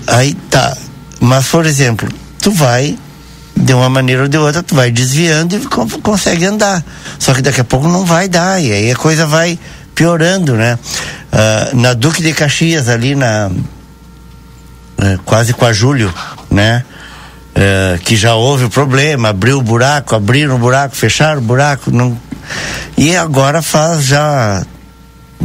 [0.08, 0.76] aí tá.
[1.20, 2.08] Mas, por exemplo,
[2.41, 2.98] tu vai
[3.56, 5.60] de uma maneira ou de outra, tu vai desviando e
[6.00, 6.84] consegue andar.
[7.20, 9.60] Só que daqui a pouco não vai dar, e aí a coisa vai
[9.94, 10.80] piorando, né?
[11.32, 13.52] Uh, na Duque de Caxias, ali na,
[14.98, 16.13] é, quase com a Júlio,
[16.50, 16.86] né?
[17.54, 21.91] É, que já houve o problema, abriu o buraco, abriram o buraco, fecharam o buraco,
[21.91, 22.17] não...
[22.98, 24.63] e agora faz já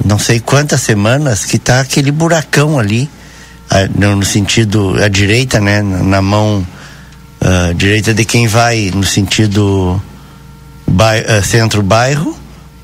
[0.05, 3.09] não sei quantas semanas que tá aquele buracão ali,
[3.71, 5.83] a, no, sentido à direita, né?
[5.83, 6.67] Na mão
[7.41, 10.01] uh, direita de quem vai no sentido
[10.87, 12.37] bai, uh, centro-bairro,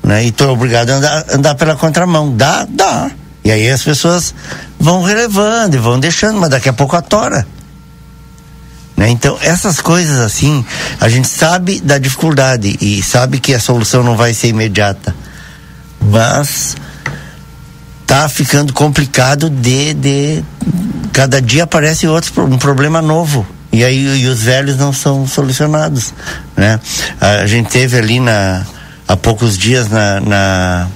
[0.03, 0.25] né?
[0.25, 2.35] E tô obrigado a andar, andar pela contramão.
[2.35, 3.11] Dá, dá.
[3.43, 4.33] E aí as pessoas
[4.79, 7.45] vão relevando e vão deixando, mas daqui a pouco atora.
[8.95, 9.09] Né?
[9.09, 10.63] Então, essas coisas assim,
[10.99, 15.15] a gente sabe da dificuldade e sabe que a solução não vai ser imediata.
[15.99, 16.75] Mas
[18.05, 20.43] tá ficando complicado de, de
[21.11, 26.13] cada dia aparece outro um problema novo, e aí e os velhos não são solucionados,
[26.55, 26.79] né?
[27.19, 28.65] A, gente teve ali na
[29.07, 30.87] há poucos dias na, na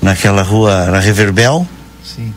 [0.00, 1.66] naquela rua na Reverbel,
[2.04, 2.32] Sim.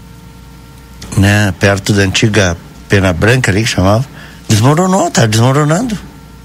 [1.17, 1.53] né?
[1.59, 2.57] Perto da antiga
[2.89, 4.05] Pena Branca ali que chamava,
[4.47, 5.97] desmoronou, tá desmoronando,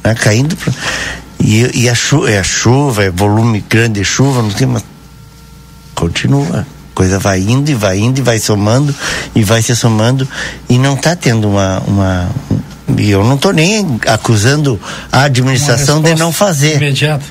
[0.03, 0.15] né?
[0.15, 0.73] Caindo pra,
[1.45, 4.85] e, e a, chuva, é a chuva, é volume grande de chuva, não tem, mas
[5.95, 8.95] continua coisa vai indo e vai indo e vai somando
[9.35, 10.29] e vai se somando
[10.69, 12.31] e não está tendo uma, uma
[12.99, 14.79] e eu não estou nem acusando
[15.11, 17.25] a administração de não fazer imediato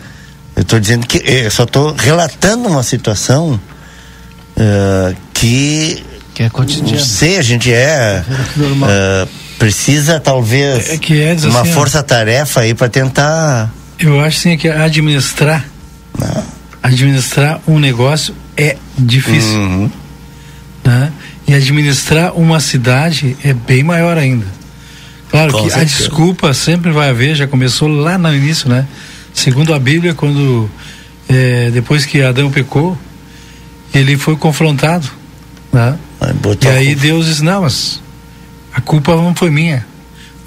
[0.55, 3.59] eu estou dizendo que eu só estou relatando uma situação
[4.57, 6.91] uh, que que é cotidiano.
[6.91, 12.73] Não sei, a gente é uh, precisa talvez é que é, uma assim, força-tarefa aí
[12.73, 13.71] para tentar.
[13.99, 15.65] Eu acho sim que administrar
[16.17, 16.43] não.
[16.81, 19.59] administrar um negócio é difícil.
[19.59, 19.91] Uhum.
[20.83, 21.11] Né?
[21.47, 24.45] E administrar uma cidade é bem maior ainda.
[25.29, 25.81] Claro Com que certeza.
[25.81, 28.85] a desculpa sempre vai haver, já começou lá no início, né?
[29.33, 30.69] Segundo a Bíblia, quando
[31.29, 32.97] é, depois que Adão pecou,
[33.93, 35.07] ele foi confrontado,
[35.71, 35.97] né?
[36.61, 38.01] E aí Deus diz, não, mas
[38.73, 39.85] a culpa não foi minha.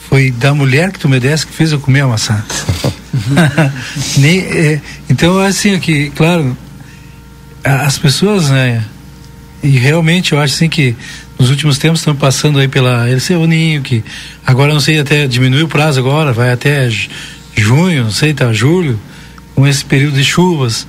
[0.08, 2.44] Foi da mulher que tu me desse que fez eu comer a maçã.
[4.18, 6.56] Nem, é, então, assim, que, claro,
[7.64, 8.84] as pessoas, né?
[9.62, 10.94] E realmente eu acho assim que
[11.38, 14.04] nos últimos tempos estão passando aí pela LCU Ninho, que
[14.46, 16.88] agora não sei até diminuir o prazo agora, vai até
[17.56, 19.00] junho, não sei, tá, julho,
[19.54, 20.86] com esse período de chuvas.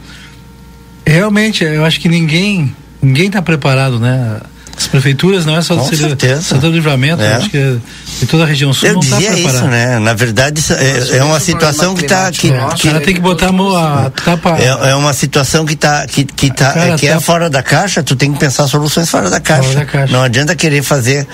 [1.06, 4.42] Realmente, eu acho que ninguém, ninguém está preparado, né?
[4.86, 6.42] As prefeituras não é só Com do certeza.
[6.44, 7.34] Santana do Livramento, É.
[7.34, 7.76] acho que é
[8.20, 9.56] de toda a região sul Eu não está dizia preparado.
[9.56, 9.98] isso, né?
[9.98, 13.20] Na verdade, é, é uma situação que está que, É, o que cara tem que
[13.20, 14.58] botar a mão a tapa.
[14.60, 17.64] é, é uma situação que tá que, que tá Cara, que é tá- fora da
[17.64, 18.04] caixa.
[18.04, 19.64] Tu tem que pensar soluções fora da caixa.
[19.64, 20.14] Fora da caixa.
[20.14, 21.28] Não adianta querer fazer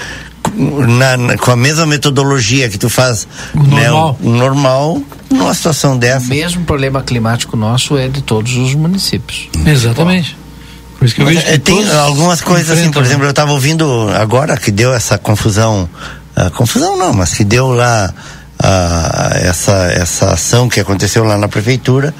[0.55, 4.17] na, na- com a mesma metodologia que tu faz O né, normal.
[4.21, 6.27] o normal numa situação O dessa.
[6.29, 9.49] mesmo problema climático nosso é de todos os municípios.
[9.65, 10.37] Exatamente.
[11.01, 13.07] Por isso que eu Mas, vejo que tem todos algumas coisas assim, por né?
[13.07, 15.89] exemplo, eu estava ouvindo agora que deu essa confusão,
[16.35, 18.13] ah, confusão não, mas que deu lá
[18.59, 22.13] ah, essa, essa ação que aconteceu lá na prefeitura,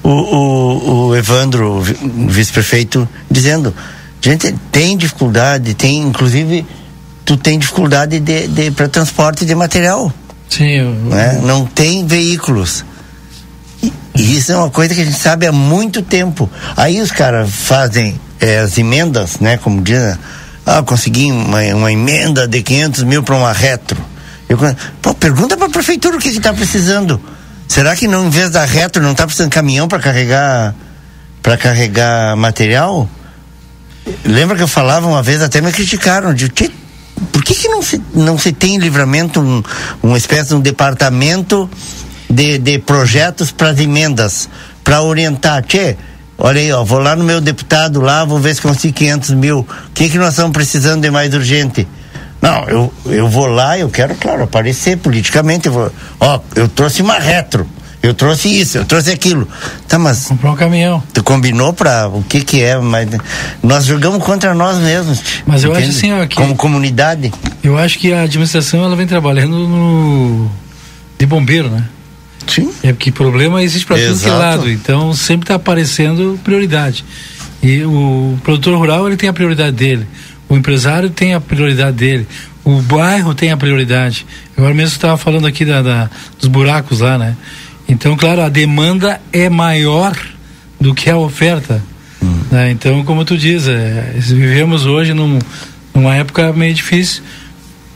[0.00, 1.82] o, o, o Evandro, o
[2.28, 3.74] vice-prefeito, dizendo,
[4.20, 6.64] gente, tem dificuldade, tem, inclusive,
[7.24, 10.12] tu tem dificuldade de, de, para transporte de material
[10.48, 11.40] Sim, eu, né?
[11.42, 12.84] não tem veículos.
[14.20, 16.48] E, isso é uma coisa que a gente sabe há muito tempo.
[16.76, 19.56] Aí os caras fazem eh, as emendas, né?
[19.56, 20.18] Como diz,
[20.66, 23.96] ah, consegui uma, uma emenda de 500 mil para uma retro.
[24.46, 24.58] Eu,
[25.00, 27.20] pô, pergunta para a prefeitura o que está precisando.
[27.66, 30.74] Será que não, em vez da retro, não está precisando de caminhão para carregar
[31.42, 33.08] para carregar material?
[34.24, 36.70] Lembra que eu falava uma vez, até me criticaram, de "Tchê,
[37.32, 39.62] por que, que não, se, não se tem em livramento um,
[40.02, 41.70] uma espécie de um departamento
[42.30, 44.48] de, de projetos para as emendas,
[44.84, 45.62] para orientar?
[45.64, 45.96] Tchê,
[46.38, 49.58] olha aí, ó, vou lá no meu deputado lá, vou ver se consigo 500 mil.
[49.60, 51.86] O que, que nós estamos precisando de mais urgente?
[52.40, 55.66] Não, eu, eu vou lá, eu quero, claro, aparecer politicamente.
[55.66, 57.68] Eu vou, ó, eu trouxe uma retro,
[58.02, 59.46] eu trouxe isso, eu trouxe aquilo.
[59.86, 61.02] Tá, mas comprar um caminhão.
[61.12, 63.06] Tu combinou para o que que é, mas
[63.62, 65.22] nós jogamos contra nós mesmos.
[65.44, 65.96] Mas eu acho entende?
[65.98, 67.30] assim, ó, que- como comunidade.
[67.62, 70.50] Eu acho que a administração ela vem trabalhando no
[71.18, 71.84] de bombeiro, né?
[72.54, 72.70] Sim.
[72.82, 77.04] É porque problema existe para que é lado, então sempre está aparecendo prioridade.
[77.62, 80.06] E o produtor rural ele tem a prioridade dele,
[80.48, 82.26] o empresário tem a prioridade dele,
[82.64, 84.26] o bairro tem a prioridade.
[84.56, 87.36] Agora mesmo estava falando aqui da, da- dos buracos lá, né?
[87.88, 90.16] Então, claro, a demanda é maior
[90.80, 91.82] do que a oferta.
[92.50, 92.70] né?
[92.70, 95.38] Então, como tu diz, é, vivemos hoje num,
[95.94, 97.22] numa época meio difícil.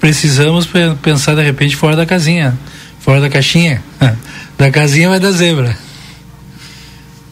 [0.00, 2.54] Precisamos pe- pensar de repente fora da casinha,
[3.00, 3.82] fora da caixinha.
[4.58, 5.76] Da casinha vai da zebra.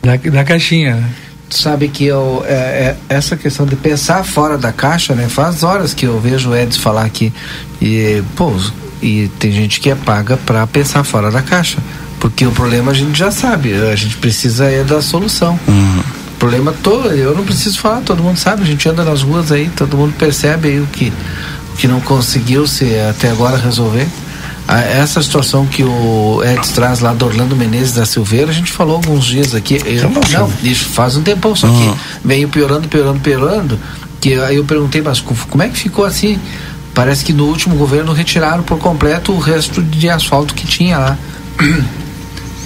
[0.03, 0.97] Da, da caixinha.
[0.97, 1.11] né?
[1.49, 5.29] Tu sabe que eu, é, é, essa questão de pensar fora da caixa, né?
[5.29, 7.33] Faz horas que eu vejo o Edson falar aqui.
[7.81, 8.53] E, pô,
[9.03, 11.79] e tem gente que é paga para pensar fora da caixa.
[12.19, 15.59] Porque o problema a gente já sabe, a gente precisa é da solução.
[15.67, 19.53] O problema todo, eu não preciso falar, todo mundo sabe, a gente anda nas ruas
[19.53, 21.13] aí, todo mundo percebe aí o que,
[21.73, 24.07] o que não conseguiu se até agora resolver.
[24.69, 28.71] A- essa situação que o Edson traz lá do Orlando Menezes da Silveira, a gente
[28.73, 29.81] falou alguns dias aqui.
[29.85, 31.95] Eu, não, isso faz um tempão, só que
[32.25, 33.79] veio piorando, piorando, piorando.
[34.21, 36.39] Que aí eu perguntei, mas co- como é que ficou assim?
[36.95, 41.19] Parece que no último governo retiraram por completo o resto de asfalto que tinha lá.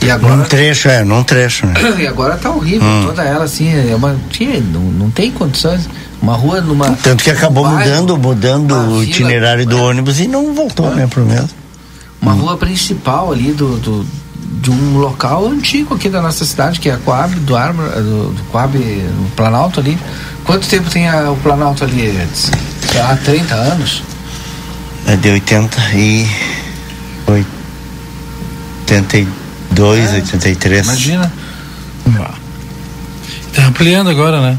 [0.03, 1.75] E Num agora, trecho, é, num trecho, né?
[1.99, 4.15] e agora tá horrível, toda ela assim, é uma,
[4.73, 5.89] não, não tem condições.
[6.21, 6.91] Uma rua numa.
[7.03, 9.81] Tanto que acabou um bairro, mudando, mudando o itinerário do é.
[9.81, 11.49] ônibus e não voltou, né, pro mesmo.
[12.21, 14.07] Uma rua principal ali do, do-
[14.63, 18.33] de um local antigo aqui da nossa cidade, que é a Coab, do Armor, do,
[18.33, 19.99] do Coab, no Planalto ali.
[20.45, 22.13] Quanto tempo tem a- o Planalto ali?
[22.35, 24.03] Sei lá, 30 anos?
[25.07, 26.27] É de 80 e.
[28.87, 30.87] 82, É, 83.
[30.87, 31.33] Imagina.
[33.55, 34.59] Tá ampliando agora, né?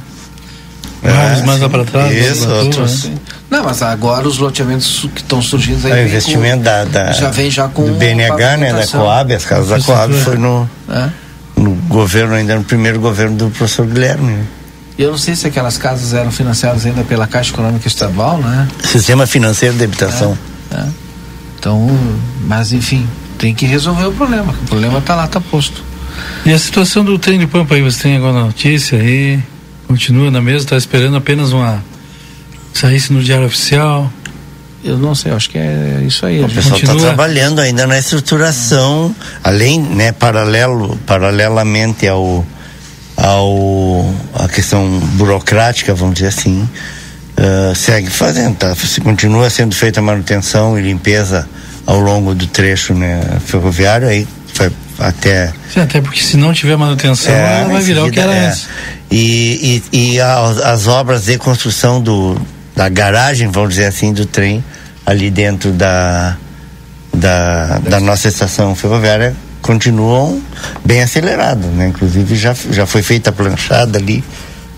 [1.04, 2.14] É, Bairros mais lá para trás.
[2.14, 3.04] Isso, outros.
[3.06, 3.16] né?
[3.50, 5.92] Não, mas agora os loteamentos que estão surgindo aí.
[5.94, 8.86] É, o investimento com- da, da- já vem já com do BNH, né, da.
[8.88, 11.10] Coab, as casas da Coab foi no, É.
[11.56, 14.32] no governo, ainda no primeiro governo do professor Guilherme.
[14.34, 14.44] né?
[15.00, 18.68] Eu não sei se aquelas casas eram financiadas ainda pela Caixa Econômica Estadual, né?
[18.84, 20.38] Sistema financeiro de habitação.
[20.72, 20.84] É.
[21.60, 21.88] Então,
[22.46, 24.54] mas enfim, tem que resolver o problema.
[24.64, 25.84] O problema está lá, está posto.
[26.46, 29.40] E a situação do trem de Pampa aí, você tem agora a notícia aí?
[29.88, 31.82] Continua na mesa, está esperando apenas uma.
[32.74, 34.12] Saísse no diário oficial.
[34.84, 36.40] Eu não sei, acho que é isso aí.
[36.40, 39.14] O a gente- pessoal está trabalhando ainda na estruturação,
[39.44, 42.46] além, né, paralelo, paralelamente ao,
[43.18, 46.70] ao a questão burocrática, vamos dizer assim,
[47.38, 48.74] ah, segue fazendo, tá?
[48.76, 51.48] Se continua sendo feita manutenção e limpeza
[51.86, 56.76] ao longo do trecho, né, ferroviário aí foi até Sim, até porque se não tiver
[56.76, 58.48] manutenção, é, ela vai virar o que seguida, era é.
[58.48, 58.68] antes.
[59.12, 62.40] E, e, e as, as obras de construção do,
[62.78, 64.64] da garagem, vamos dizer assim, do trem,
[65.04, 66.38] ali dentro da,
[67.12, 70.40] da, da nossa estação ferroviária, continuam
[70.86, 71.88] bem aceleradas, né?
[71.88, 74.24] Inclusive já, já foi feita a planchada ali,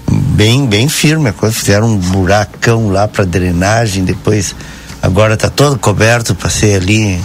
[0.09, 4.55] bem, bem firme, fizeram um buracão lá para drenagem, depois
[5.01, 7.19] agora está todo coberto para ser ali.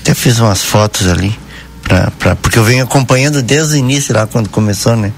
[0.00, 1.38] Até fiz umas fotos ali,
[1.84, 5.12] pra, pra, porque eu venho acompanhando desde o início lá quando começou, né?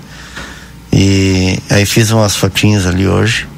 [0.92, 3.48] E aí fiz umas fotinhas ali hoje.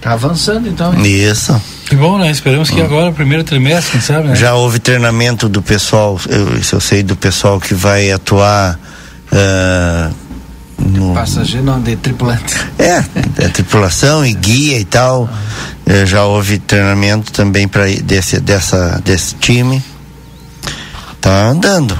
[0.00, 0.94] Tá avançando então.
[0.94, 1.06] hein?
[1.06, 1.60] Isso.
[1.86, 2.30] Que bom, né?
[2.30, 4.36] Esperamos que agora, primeiro trimestre, quem sabe, né?
[4.36, 8.78] Já houve treinamento do pessoal, eu, isso eu sei do pessoal que vai atuar
[9.32, 10.10] ah,
[10.78, 12.54] no, Passageiro não, de tripulante.
[12.78, 13.04] É,
[13.44, 15.28] é tripulação e guia e tal.
[15.84, 19.82] Eh, já houve treinamento também para desse dessa desse time.
[21.20, 21.98] Tá andando.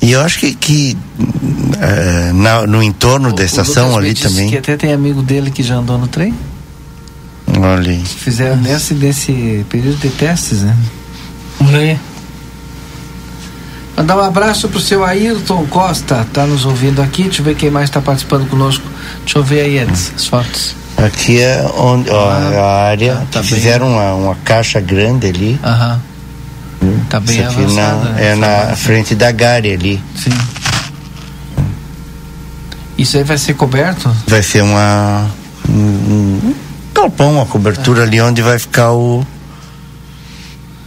[0.00, 0.96] E eu acho que, que
[1.80, 4.50] eh, na- no entorno da O estação Lucas me ali disse também.
[4.50, 6.34] que até tem amigo dele que já andou no trem.
[7.58, 8.02] Olha aí.
[8.04, 10.76] Fizeram nesse, nesse período de testes, né?
[11.60, 11.98] Olha aí.
[13.96, 17.22] Mandar um abraço pro seu Ayrton Costa, tá nos ouvindo aqui.
[17.24, 18.84] Deixa eu ver quem mais está participando conosco.
[19.24, 20.76] Deixa eu ver aí, Edson, as fotos.
[20.98, 23.48] Aqui é onde ó, Ah, é a área tá- tá bem.
[23.48, 25.58] fizeram uma, uma caixa grande ali.
[25.64, 26.00] Aham.
[27.08, 28.04] Tá bem Isso aqui avançada.
[28.04, 28.32] na, né?
[28.32, 30.02] é na frente da Gare ali.
[30.16, 30.30] Sim.
[32.98, 34.10] Isso aí vai ser coberto?
[34.26, 35.26] vai ser uma
[35.68, 36.54] um,
[36.94, 39.24] galpão, uma cobertura ali onde vai ficar o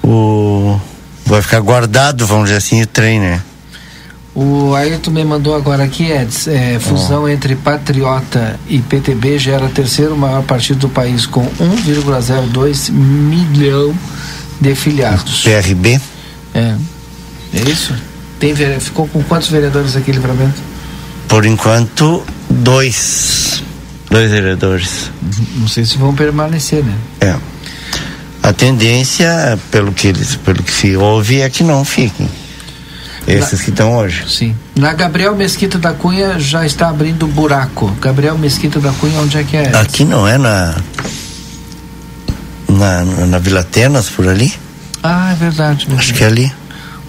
[0.04, 0.80] o
[1.26, 3.42] vai ficar guardado, vamos dizer assim, o trem, né?
[4.34, 10.16] O Ayrton me mandou agora aqui, Eds, é, fusão entre Patriota e PTB gera terceiro
[10.16, 13.94] maior partido do país com 1,02 milhão
[14.60, 15.44] de filiados.
[15.44, 16.00] PRB,
[16.54, 16.76] É.
[17.54, 17.94] É isso?
[18.40, 20.70] Tem, ficou com quantos vereadores aqui, Livramento?
[21.30, 23.64] por enquanto, dois
[24.10, 25.12] dois vereadores.
[25.56, 26.96] Não sei se vão permanecer, né?
[27.22, 27.36] É.
[28.42, 32.28] A tendência, pelo que eles, pelo que se ouve, é que não fiquem.
[33.28, 34.26] Esses que estão hoje.
[34.28, 34.56] Sim.
[34.76, 37.96] Na Gabriel Mesquita da Cunha já está abrindo buraco.
[38.02, 39.72] Gabriel Mesquita da Cunha, onde é que é?
[39.76, 40.76] Aqui não é na
[42.80, 44.54] na, na Vila Tenas, por ali?
[45.04, 45.88] Ah, é verdade.
[45.96, 46.52] Acho que é ali.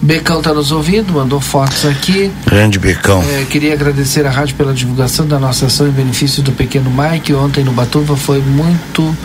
[0.01, 2.31] Becão está nos ouvindo, mandou fotos aqui.
[2.45, 3.23] Grande Becão.
[3.23, 7.33] É, queria agradecer à rádio pela divulgação da nossa ação em benefício do pequeno Mike.
[7.33, 9.15] Ontem no Batuva foi muito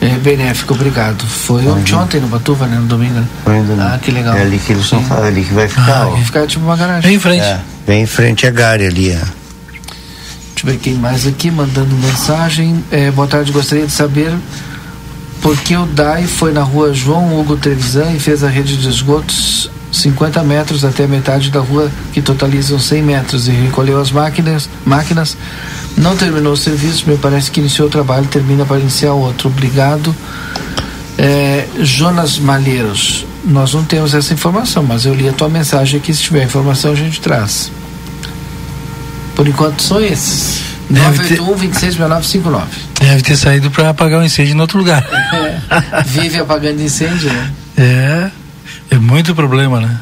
[0.00, 1.26] é, benéfico, obrigado.
[1.26, 2.76] Foi ontem, ontem no Batuva, né?
[2.76, 3.14] No domingo.
[3.14, 3.26] né?
[3.46, 3.86] Ainda não.
[3.88, 4.36] Ah, que legal.
[4.36, 5.06] É ali que eles estão Sim.
[5.08, 6.06] falando, ali que vai ficar.
[6.06, 6.10] ó.
[6.10, 7.02] Vai ficar tipo uma garagem.
[7.02, 7.42] Bem em frente.
[7.42, 9.10] É, bem em frente à Gare ali.
[9.10, 9.14] É.
[9.14, 12.84] Deixa eu ver quem mais aqui mandando mensagem.
[12.92, 14.32] É, boa tarde, gostaria de saber
[15.40, 18.88] por que o DAI foi na rua João Hugo Trevisan e fez a rede de
[18.88, 24.10] esgotos 50 metros até a metade da rua, que totalizam 100 metros, e recolheu as
[24.10, 25.36] máquinas, máquinas.
[25.96, 29.48] Não terminou o serviço, me parece que iniciou o trabalho, termina para iniciar outro.
[29.48, 30.14] Obrigado.
[31.16, 36.14] É, Jonas Malheiros, nós não temos essa informação, mas eu li a tua mensagem aqui.
[36.14, 37.72] Se tiver informação, a gente traz.
[39.34, 40.77] Por enquanto são esses.
[40.90, 42.66] Deve ter- 981 266959.
[43.00, 45.06] Deve ter saído para apagar o incêndio em outro lugar.
[46.06, 47.52] Vive apagando incêndio, né?
[47.76, 48.30] É,
[48.90, 50.00] é muito problema, né?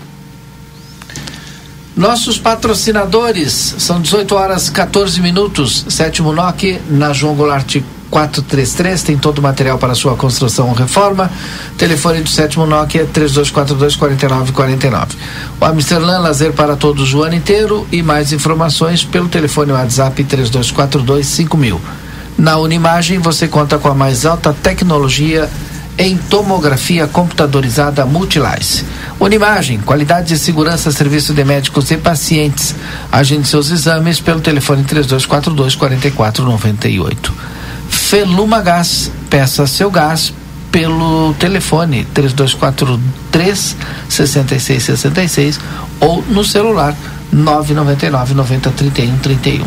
[1.97, 5.87] Nossos patrocinadores são 18 horas 14 minutos.
[5.89, 7.77] Sétimo NOC na João Goulart
[8.11, 9.03] 433.
[9.03, 11.31] Tem todo o material para sua construção ou reforma.
[11.77, 15.17] Telefone do sétimo NOC é 3242 4949.
[15.61, 21.27] O Amsterdã Lazer para todos o ano inteiro e mais informações pelo telefone WhatsApp 3242
[21.27, 21.81] 5000.
[22.39, 25.49] Na Unimagem você conta com a mais alta tecnologia
[25.99, 28.85] em tomografia computadorizada Multilice.
[29.19, 32.75] Unimagem, qualidade e segurança, serviço de médicos e pacientes.
[33.11, 37.56] Agende seus exames pelo telefone 3242 4498.
[37.89, 40.33] Feluma Gás, peça seu gás
[40.71, 43.77] pelo telefone 3243
[44.09, 45.61] 6666
[46.01, 46.95] ou no celular
[47.33, 49.67] 999 90 31 31.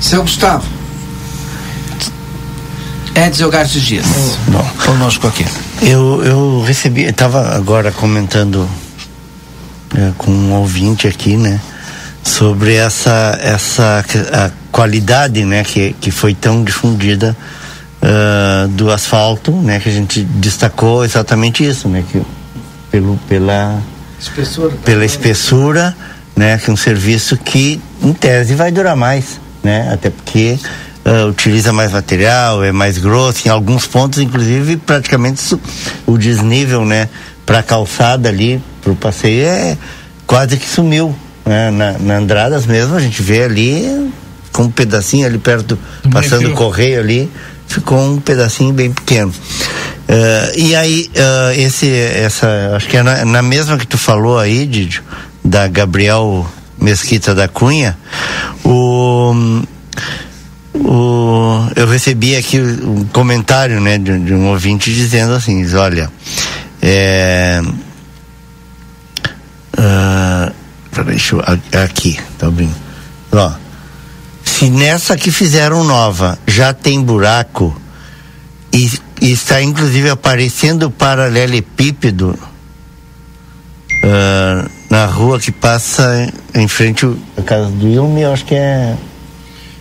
[0.00, 0.66] Seu Gustavo,
[3.14, 4.06] Edson Garcia Dias,
[4.48, 4.66] Bom.
[4.84, 5.44] conosco aqui.
[5.80, 8.68] Eu, eu recebi, estava agora comentando
[9.94, 11.60] é, com um ouvinte aqui, né?
[12.22, 15.64] Sobre essa, essa qualidade, né?
[15.64, 17.36] Que, que foi tão difundida
[18.02, 19.78] uh, do asfalto, né?
[19.80, 22.04] Que a gente destacou exatamente isso, né?
[22.10, 22.22] Que
[22.90, 23.82] pelo, pela,
[24.20, 24.74] Espessura.
[24.84, 25.96] pela espessura,
[26.36, 26.58] né?
[26.58, 29.90] Que é um serviço que, em tese, vai durar mais, né?
[29.92, 30.58] Até porque
[31.04, 35.56] uh, utiliza mais material, é mais grosso, em alguns pontos, inclusive, praticamente
[36.06, 37.08] o desnível, né?
[37.46, 39.76] Para calçada ali, para o passeio, é
[40.26, 41.14] quase que sumiu.
[41.44, 41.70] Né?
[41.70, 44.10] Na, na Andradas mesmo, a gente vê ali
[44.52, 47.30] com um pedacinho ali perto, Do passando o correio ali,
[47.66, 49.32] ficou um pedacinho bem pequeno.
[50.06, 54.38] Eh, e aí, eh, esse, essa, acho que é na, na mesma que tu falou
[54.38, 55.02] aí, Didio,
[55.42, 56.46] da Gabriel
[56.78, 57.96] Mesquita da Cunha,
[58.62, 59.62] o,
[60.74, 66.10] o, eu recebi aqui um comentário, né, de, de um ouvinte dizendo assim, olha,
[66.82, 67.62] é,
[69.78, 70.52] ah,
[70.92, 72.74] peraí, deixa eu, a- aqui, tá abrindo.
[73.32, 73.52] Ó,
[74.44, 77.74] se nessa que fizeram nova já tem buraco
[78.72, 78.90] e,
[79.20, 82.38] e está inclusive aparecendo paralelepípedo
[84.04, 88.96] ah, na rua que passa em frente à casa do Ilme, acho que é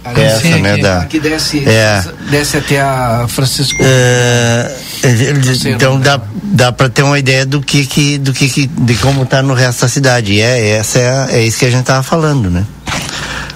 [0.04, 2.04] Essa, né, aqui, da- aqui desce, É.
[2.30, 3.78] desce até a Francisco.
[3.82, 8.34] É, ele- sei, então não dá, dá para ter uma ideia do que, que do
[8.34, 10.34] que, que de como tá no resto da cidade.
[10.34, 12.66] E é essa é, a- é isso que a gente tava falando, né?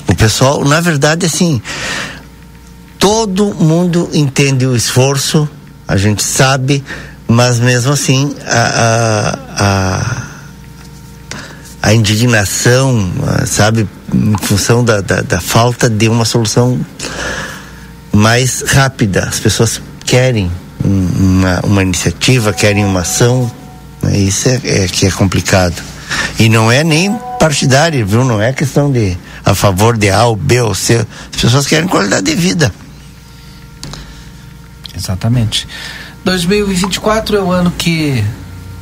[0.07, 1.59] O pessoal, na verdade, assim,
[2.99, 5.49] todo mundo entende o esforço,
[5.87, 6.83] a gente sabe,
[7.27, 9.65] mas mesmo assim a, a,
[11.81, 13.11] a, a indignação,
[13.47, 16.79] sabe, em função da, da, da falta de uma solução
[18.13, 19.23] mais rápida.
[19.25, 20.51] As pessoas querem
[20.83, 21.07] um-
[21.39, 23.51] uma, uma iniciativa, querem uma ação.
[24.01, 24.17] né?
[24.17, 25.81] Isso é, é que é complicado.
[26.39, 28.23] E não é nem partidário, viu?
[28.23, 31.05] Não é questão de a favor de A ou B ou C.
[31.33, 32.71] As pessoas querem qualidade de vida.
[34.95, 35.67] Exatamente.
[36.23, 38.23] 2024 é o ano que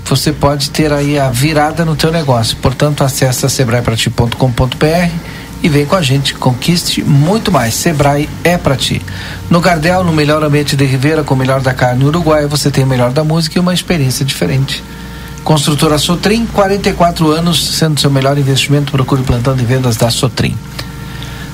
[0.06, 2.58] você pode ter aí a virada no teu negócio.
[2.58, 5.34] Portanto, acesse sebraeprati.com.br
[5.64, 7.74] e vem com a gente, conquiste muito mais.
[7.74, 9.01] Sebrae é pra ti.
[9.49, 12.84] No Gardel, no melhor ambiente de Ribeira, com o melhor da carne uruguaia, você tem
[12.84, 14.84] o melhor da música e uma experiência diferente.
[15.43, 20.58] Construtora Sotrim, 44 anos, sendo seu melhor investimento, procure o plantão de vendas da Sotrim.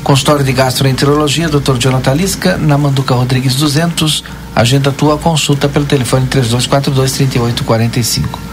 [0.03, 1.77] Consultório de Gastroenterologia, Dr.
[1.77, 4.23] Jonathan Lisca, na Manduca Rodrigues 200.
[4.55, 8.49] Agenda tua consulta pelo telefone 3242-3845.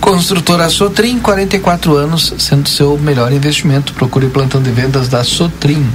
[0.00, 3.92] Construtora Sotrim, 44 anos, sendo seu melhor investimento.
[3.92, 5.86] Procure o plantão de vendas da Sotrim.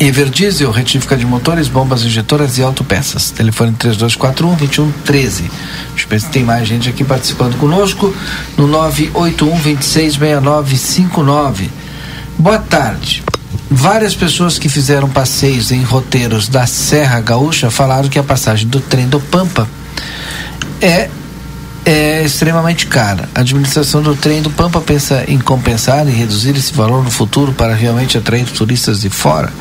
[0.00, 3.30] Everdiesel, retífica de motores, bombas injetoras e autopeças.
[3.30, 5.42] Telefone 3241 2113.
[5.42, 8.12] Deixa eu ver se tem mais gente aqui participando conosco.
[8.56, 11.70] No 981 266959.
[12.36, 13.22] Boa tarde.
[13.70, 18.80] Várias pessoas que fizeram passeios em roteiros da Serra Gaúcha falaram que a passagem do
[18.80, 19.68] trem do Pampa
[20.80, 21.08] é
[21.84, 23.28] é extremamente cara.
[23.34, 27.52] A administração do trem do Pampa pensa em compensar e reduzir esse valor no futuro
[27.52, 29.52] para realmente atrair turistas de fora.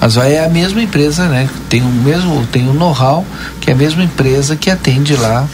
[0.00, 1.48] Mas vai é a mesma empresa, né?
[1.68, 3.24] Tem o mesmo, tem o know-how
[3.60, 5.46] que é a mesma empresa que atende lá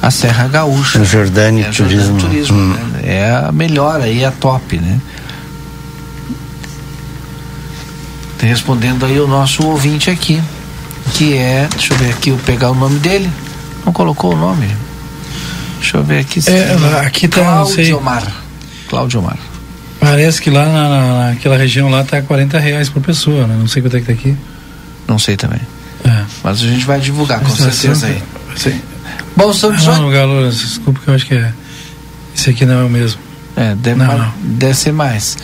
[0.00, 1.04] a Serra Gaúcha.
[1.04, 2.18] Jordânia É Turismo.
[2.18, 2.74] Turismo, Hum.
[2.94, 3.00] né?
[3.04, 5.00] É a melhor aí, a top, né?
[8.40, 10.40] Respondendo aí o nosso ouvinte aqui,
[11.14, 13.28] que é, deixa eu ver aqui, eu pegar o nome dele.
[13.84, 14.68] Não colocou o nome?
[15.80, 16.40] Deixa eu ver aqui.
[16.46, 18.22] É, aqui tá, Cláudio Omar.
[18.88, 19.36] Cláudio Omar.
[20.00, 23.56] Parece que lá na, naquela região lá tá 40 reais por pessoa, né?
[23.58, 24.36] Não sei quanto é que tá aqui.
[25.06, 25.60] Não sei também.
[26.04, 26.24] É.
[26.44, 28.22] Mas a gente vai divulgar, com certeza aí.
[28.56, 28.80] Sim.
[29.36, 30.00] Bom, são Ah, 18.
[30.00, 31.52] não, Galo, desculpa que eu acho que é.
[32.34, 33.20] Esse aqui não é o mesmo.
[33.56, 34.32] É, deve, Não, mais- não.
[34.40, 35.36] deve ser mais.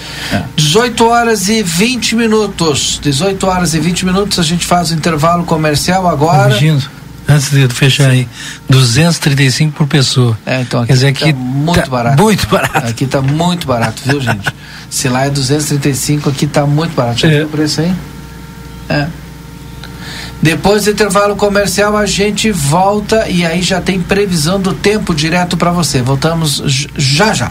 [0.54, 3.00] 18 horas e 20 minutos.
[3.02, 6.44] 18 horas e 20 minutos, a gente faz o intervalo comercial agora.
[6.50, 6.84] Corrigindo,
[7.28, 8.28] antes de fechar aí,
[8.68, 10.38] 235 por pessoa.
[10.44, 12.22] É, então aqui, Quer dizer, aqui tá muito tá barato.
[12.22, 12.86] muito barato.
[12.88, 14.48] Aqui tá muito barato, viu, gente?
[14.90, 17.20] Se lá é 235, aqui tá muito barato.
[17.20, 17.36] Já É.
[17.38, 17.94] viu o preço aí?
[18.88, 19.06] É.
[20.42, 25.56] Depois do intervalo comercial, a gente volta e aí já tem previsão do tempo direto
[25.56, 26.02] para você.
[26.02, 26.62] Voltamos
[26.96, 27.50] já já.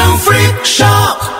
[0.00, 1.39] Freak Shock.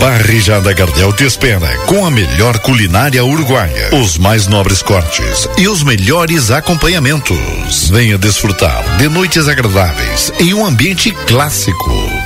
[0.00, 5.82] Parrijada Gardel te espera com a melhor culinária uruguaia, os mais nobres cortes e os
[5.82, 7.88] melhores acompanhamentos.
[7.88, 12.25] Venha desfrutar de noites agradáveis em um ambiente clássico.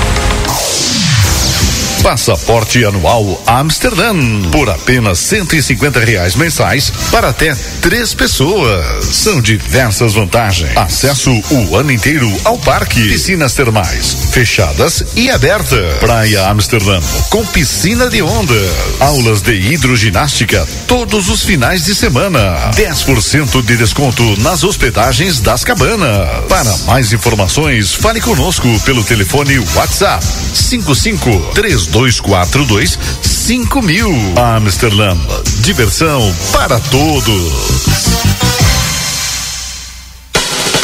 [2.03, 4.15] Passaporte anual Amsterdã
[4.51, 9.05] por apenas 150 reais mensais para até três pessoas.
[9.05, 10.75] São diversas vantagens.
[10.75, 15.97] Acesso o ano inteiro ao parque, piscinas termais fechadas e abertas.
[15.99, 16.99] Praia Amsterdã
[17.29, 18.53] com piscina de onda,
[18.99, 22.71] aulas de hidroginástica todos os finais de semana.
[22.75, 26.45] 10% de desconto nas hospedagens das cabanas.
[26.49, 31.51] Para mais informações, fale conosco pelo telefone WhatsApp 55
[31.91, 34.33] 3242 5000.
[34.55, 35.17] Amsterdã,
[35.61, 38.40] diversão para todos.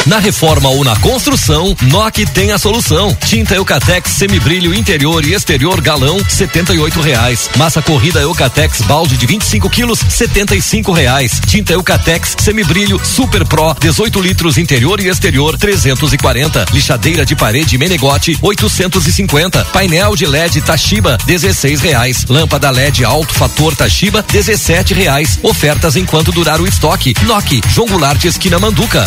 [0.08, 3.14] Na reforma ou na construção, NOC tem a solução.
[3.26, 7.50] Tinta Eucatex semibrilho interior e exterior galão, setenta e oito reais.
[7.58, 11.38] Massa corrida Eucatex balde de 25 quilos, setenta e cinco reais.
[11.46, 16.64] Tinta Eucatex semibrilho Super Pro, 18 litros interior e exterior, 340.
[16.72, 19.66] Lixadeira de parede Menegote, 850.
[19.66, 22.24] Painel de LED Tashiba, 16 reais.
[22.30, 25.38] Lâmpada LED alto fator Tashiba, 17 reais.
[25.42, 27.12] Ofertas enquanto durar o estoque.
[27.24, 29.06] NOC, João Goulart, esquina Manduca.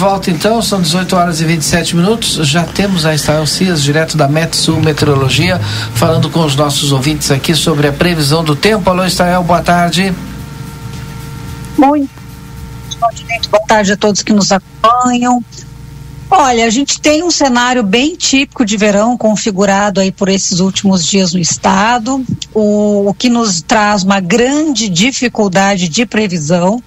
[0.00, 2.36] Volta então, são 18 horas e 27 minutos.
[2.48, 5.60] Já temos a Estael Cias, direto da Metsul Meteorologia,
[5.94, 8.88] falando com os nossos ouvintes aqui sobre a previsão do tempo.
[8.88, 10.14] Alô, Estael, boa tarde.
[11.76, 12.08] Muito.
[13.50, 15.44] Boa tarde a todos que nos acompanham.
[16.30, 21.04] Olha, a gente tem um cenário bem típico de verão configurado aí por esses últimos
[21.04, 22.24] dias no estado,
[22.54, 26.82] o, o que nos traz uma grande dificuldade de previsão.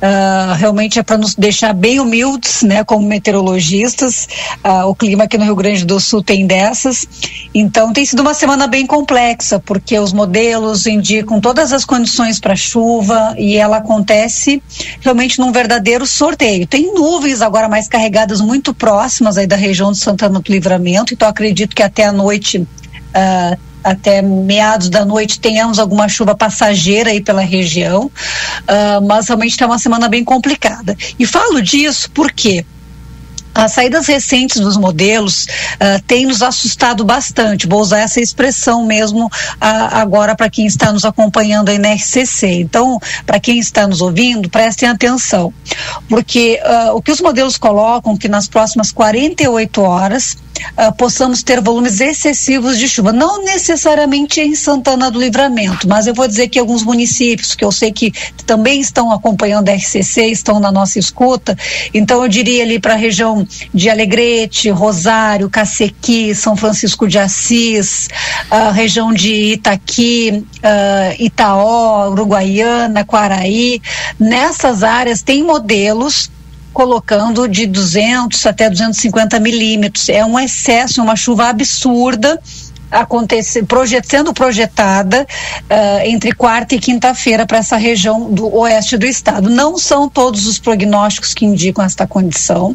[0.00, 4.26] Uh, realmente é para nos deixar bem humildes, né, como meteorologistas.
[4.64, 7.06] Uh, o clima aqui no Rio Grande do Sul tem dessas.
[7.54, 12.56] Então tem sido uma semana bem complexa, porque os modelos indicam todas as condições para
[12.56, 14.62] chuva e ela acontece
[15.00, 16.66] realmente num verdadeiro sorteio.
[16.66, 21.28] Tem nuvens agora mais carregadas muito próximas aí da região de Santana do Livramento, então
[21.28, 27.20] acredito que até a noite uh, até meados da noite tenhamos alguma chuva passageira aí
[27.20, 30.96] pela região, uh, mas realmente está uma semana bem complicada.
[31.18, 32.64] E falo disso porque
[33.60, 37.66] as saídas recentes dos modelos uh, têm nos assustado bastante.
[37.66, 39.30] Vou usar essa expressão mesmo uh,
[39.60, 42.46] agora para quem está nos acompanhando aí na RCC.
[42.60, 45.52] Então, para quem está nos ouvindo, prestem atenção,
[46.08, 50.36] porque uh, o que os modelos colocam que nas próximas 48 horas
[50.78, 53.12] Uh, possamos ter volumes excessivos de chuva.
[53.12, 57.72] Não necessariamente em Santana do Livramento, mas eu vou dizer que alguns municípios que eu
[57.72, 58.12] sei que
[58.44, 61.56] também estão acompanhando a RCC, estão na nossa escuta,
[61.94, 68.08] então eu diria ali para a região de Alegrete, Rosário, Cacequi, São Francisco de Assis,
[68.50, 73.80] a região de Itaqui, uh, Itaó, Uruguaiana, Quaraí.
[74.18, 76.30] Nessas áreas tem modelos
[76.72, 80.08] colocando de 200 até 250 milímetros.
[80.08, 82.40] É um excesso, uma chuva absurda
[82.90, 89.06] acontecer, projet, sendo projetada uh, entre quarta e quinta-feira para essa região do oeste do
[89.06, 89.48] estado.
[89.48, 92.74] Não são todos os prognósticos que indicam esta condição.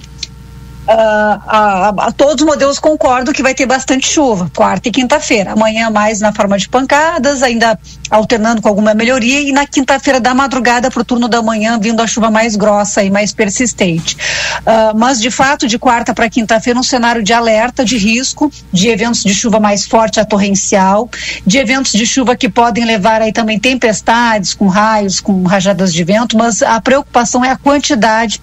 [0.85, 5.53] Uh, a, a, todos os modelos concordam que vai ter bastante chuva, quarta e quinta-feira.
[5.53, 7.79] Amanhã mais na forma de pancadas, ainda
[8.11, 12.01] alternando com alguma melhoria, e na quinta-feira da madrugada para o turno da manhã, vindo
[12.01, 14.15] a chuva mais grossa e mais persistente.
[14.59, 18.87] Uh, mas, de fato, de quarta para quinta-feira, um cenário de alerta, de risco, de
[18.87, 21.09] eventos de chuva mais forte a torrencial,
[21.43, 26.03] de eventos de chuva que podem levar aí também tempestades, com raios, com rajadas de
[26.03, 28.39] vento, mas a preocupação é a quantidade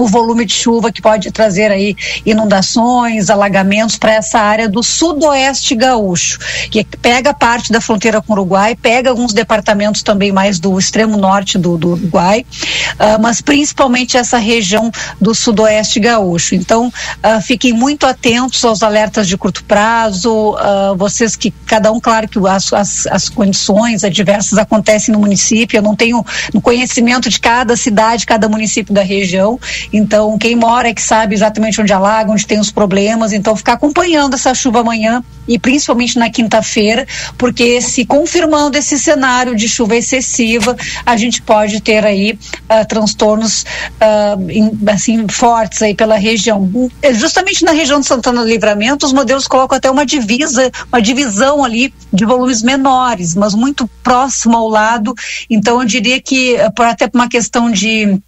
[0.00, 1.94] o volume de chuva que pode trazer aí
[2.24, 6.38] inundações, alagamentos para essa área do sudoeste gaúcho,
[6.70, 11.16] que pega parte da fronteira com o Uruguai, pega alguns departamentos também mais do extremo
[11.16, 12.46] norte do, do Uruguai,
[12.94, 14.90] uh, mas principalmente essa região
[15.20, 16.54] do sudoeste gaúcho.
[16.54, 22.00] Então, uh, fiquem muito atentos aos alertas de curto prazo, uh, vocês que, cada um,
[22.00, 26.24] claro que as, as, as condições adversas acontecem no município, eu não tenho
[26.54, 29.58] no conhecimento de cada cidade, cada município da região,
[29.92, 33.32] então, quem mora é que sabe exatamente onde alaga, onde tem os problemas.
[33.32, 39.56] Então, ficar acompanhando essa chuva amanhã e principalmente na quinta-feira, porque se confirmando esse cenário
[39.56, 43.64] de chuva excessiva, a gente pode ter aí uh, transtornos
[44.00, 46.70] uh, in, assim fortes aí pela região.
[47.14, 51.64] Justamente na região de Santana do Livramento, os modelos colocam até uma divisa, uma divisão
[51.64, 55.14] ali de volumes menores, mas muito próximo ao lado.
[55.48, 58.20] Então, eu diria que por até uma questão de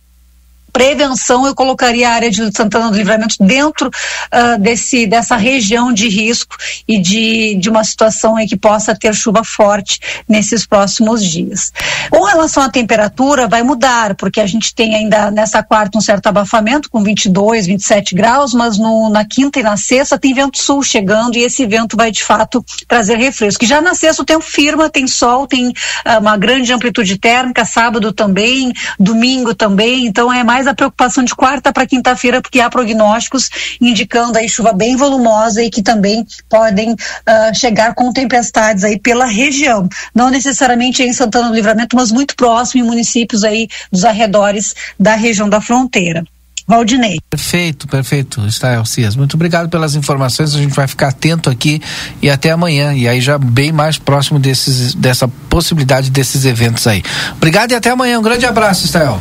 [0.73, 6.09] prevenção, eu colocaria a área de Santana do Livramento dentro uh, desse, dessa região de
[6.09, 6.57] risco
[6.89, 11.73] e de, de uma situação em que possa ter chuva forte nesses próximos dias.
[12.11, 16.27] Com relação à temperatura, vai mudar, porque a gente tem ainda nessa quarta um certo
[16.29, 20.83] abafamento, com 22, 27 graus, mas no, na quinta e na sexta tem vento sul
[20.83, 23.67] chegando e esse vento vai de fato trazer refresco.
[23.67, 28.13] Já na sexta o tempo firma, tem sol, tem uh, uma grande amplitude térmica, sábado
[28.13, 32.71] também, domingo também, então é mais mais a preocupação de quarta para quinta-feira, porque há
[32.71, 33.51] prognósticos
[33.81, 39.27] indicando aí chuva bem volumosa e que também podem uh, chegar com tempestades aí pela
[39.27, 39.89] região.
[40.15, 45.17] Não necessariamente em Santana do Livramento, mas muito próximo em municípios aí dos arredores da
[45.17, 46.25] região da fronteira.
[46.67, 47.19] Valdinei.
[47.29, 49.17] Perfeito, perfeito, Estael Cias.
[49.17, 50.55] Muito obrigado pelas informações.
[50.55, 51.83] A gente vai ficar atento aqui
[52.23, 52.95] e até amanhã.
[52.95, 57.03] E aí já bem mais próximo desses, dessa possibilidade desses eventos aí.
[57.33, 58.21] Obrigado e até amanhã.
[58.21, 59.21] Um grande abraço, Estael.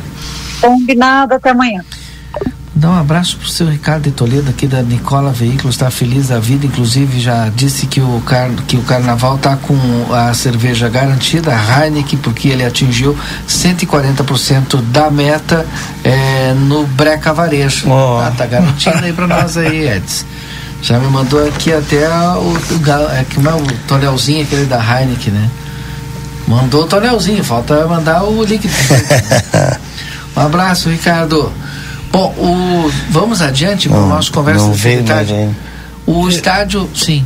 [0.61, 1.83] Combinado, até amanhã.
[2.73, 6.39] Dá um abraço pro seu Ricardo de Toledo aqui da Nicola Veículos, está feliz da
[6.39, 9.77] vida, inclusive já disse que o, car que o carnaval tá com
[10.11, 13.15] a cerveja garantida, a Heineken, porque ele atingiu
[13.47, 15.63] 140% da meta
[16.03, 17.87] é, no Breca Varejo.
[17.87, 18.19] Oh.
[18.19, 20.25] Ah, tá garantindo aí para nós aí, Edson.
[20.81, 25.33] Já me mandou aqui até o, o, é, que é o tonelzinho aquele da Heineken,
[25.33, 25.49] né?
[26.47, 28.73] Mandou o tonelzinho, falta mandar o líquido.
[30.35, 31.51] Um abraço, Ricardo.
[32.11, 35.33] Bom, o, vamos adiante com o nosso conversa não veio tarde.
[36.05, 37.25] O estádio, sim.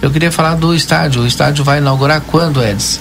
[0.00, 1.22] Eu queria falar do estádio.
[1.22, 3.00] O estádio vai inaugurar quando, Edson?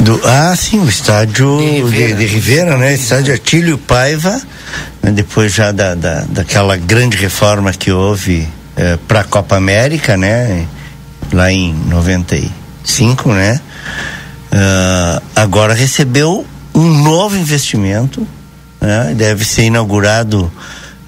[0.00, 2.94] Do, ah, sim, o estádio de Rivera, de, de Rivera né?
[2.94, 4.40] Estádio Atílio Paiva,
[5.02, 5.10] né?
[5.10, 10.66] depois já da, da, daquela grande reforma que houve eh, para a Copa América, né?
[11.32, 13.60] Lá em 95, né?
[14.52, 18.26] Uh, agora recebeu um novo investimento,
[18.80, 19.14] né?
[19.16, 20.50] deve ser inaugurado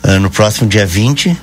[0.04, 1.36] uh, no próximo dia 20,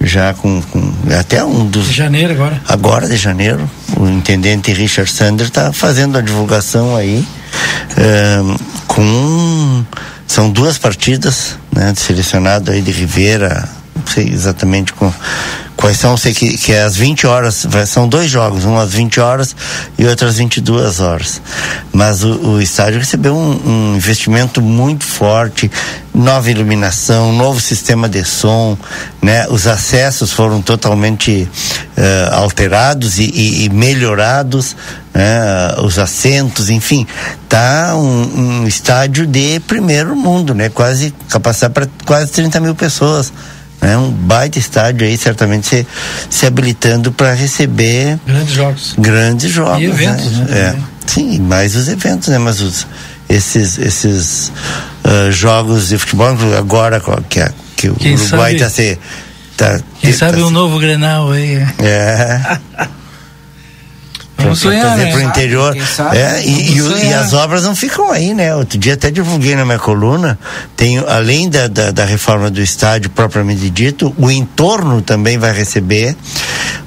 [0.00, 1.88] já com, com, até um dos.
[1.88, 2.60] De janeiro agora.
[2.66, 3.68] Agora de janeiro.
[3.96, 7.26] O intendente Richard Sander está fazendo a divulgação aí
[7.92, 9.84] uh, com.
[10.26, 11.94] São duas partidas, né?
[11.94, 15.12] Selecionado aí de Rivera, não sei exatamente com
[15.76, 16.16] Quais são?
[16.16, 19.54] Sei que, que é às 20 horas, são dois jogos, um às 20 horas
[19.98, 21.42] e outro às 22 horas.
[21.92, 25.70] Mas o, o estádio recebeu um, um, investimento muito forte,
[26.14, 28.76] nova iluminação, novo sistema de som,
[29.20, 29.46] né?
[29.48, 31.46] Os acessos foram totalmente
[31.96, 34.74] uh, alterados e, e, e melhorados,
[35.12, 35.74] né?
[35.84, 37.06] Os assentos, enfim,
[37.50, 40.70] tá um, um estádio de primeiro mundo, né?
[40.70, 43.30] Quase capacidade para quase 30 mil pessoas
[43.80, 43.96] né?
[43.96, 45.86] Um baita estádio aí, certamente se,
[46.30, 48.94] se habilitando para receber grandes jogos.
[48.98, 49.80] Grandes jogos.
[49.80, 50.44] E eventos, né?
[50.48, 50.58] né?
[50.58, 50.76] É.
[51.06, 52.38] Sim, mais os eventos, né?
[52.38, 52.86] Mas os,
[53.28, 54.52] esses, esses
[55.04, 58.98] uh, jogos de futebol, agora que, a, que o Uruguai está se.
[59.56, 61.56] Tá, Quem tá, sabe tá, um novo Grenal aí.
[61.78, 62.58] É.
[64.38, 65.10] Vamos sonhar, né?
[65.10, 65.76] pro interior.
[65.86, 68.54] Sabe, é, e, e, e, as obras não ficam aí, né?
[68.54, 70.38] Outro dia até divulguei na minha coluna,
[70.76, 76.14] tem, além da, da, da reforma do estádio propriamente dito, o entorno também vai receber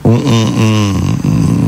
[0.04, 1.18] um, um,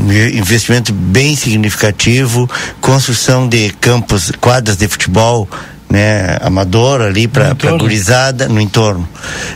[0.06, 2.48] um investimento bem significativo,
[2.80, 5.48] construção de campos, quadras de futebol,
[5.90, 9.06] né, amador ali para gurizada no entorno.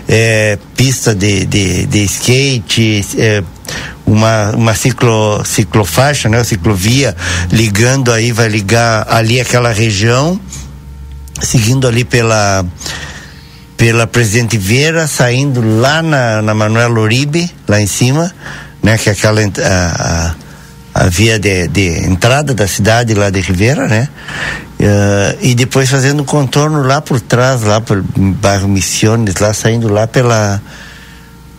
[0.06, 3.42] É, pista de, de, de skate, é,
[4.06, 7.16] uma, uma ciclo, ciclofaixa, né, ciclovia
[7.50, 10.40] ligando aí, vai ligar ali aquela região,
[11.40, 12.64] seguindo ali pela
[13.76, 18.32] pela Presidente Vieira, saindo lá na, na Manuel Uribe, lá em cima,
[18.82, 20.34] né, que é aquela a,
[20.94, 24.08] a, via de, de entrada da cidade lá de Ribeira, né?
[24.78, 30.06] Uh, e depois fazendo contorno lá por trás, lá por bairro Missiones, lá saindo lá
[30.06, 30.60] pela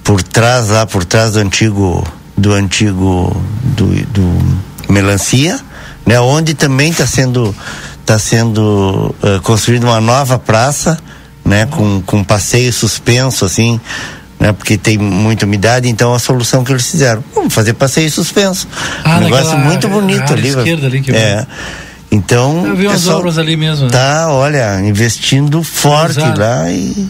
[0.08, 2.02] por trás, lá por trás do antigo
[2.38, 3.36] do antigo
[3.76, 4.58] do, do
[4.90, 5.60] Melancia,
[6.06, 6.18] né?
[6.20, 7.54] Onde também está sendo
[8.00, 10.98] está sendo uh, construída uma nova praça,
[11.44, 11.66] né?
[11.66, 13.82] Com, com passeio suspenso assim,
[14.40, 14.54] né?
[14.54, 18.66] Porque tem muita umidade, então a solução que eles fizeram, vamos fazer passeio suspenso,
[19.04, 20.48] Ah, um negócio muito bonito ali.
[20.48, 21.46] esquerda ali que eu- é.
[22.10, 23.88] Então, Eu vi umas pessoal obras ali mesmo.
[23.88, 23.92] né?
[23.92, 26.40] Tá, olha, investindo forte Exato.
[26.40, 27.10] lá e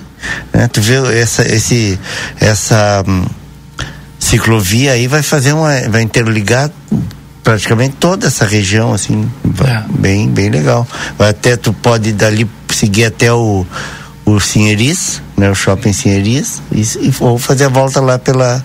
[0.53, 1.99] né, tu vê essa esse
[2.39, 3.25] essa hum,
[4.19, 6.69] ciclovia aí vai fazer uma vai interligar
[7.43, 9.29] praticamente toda essa região assim,
[9.65, 9.83] É.
[9.89, 10.85] bem bem legal.
[11.17, 13.65] Vai até tu pode dali seguir até o
[14.25, 18.63] o Sinheris, né, o shopping Sinheris e, e ou fazer a volta lá pela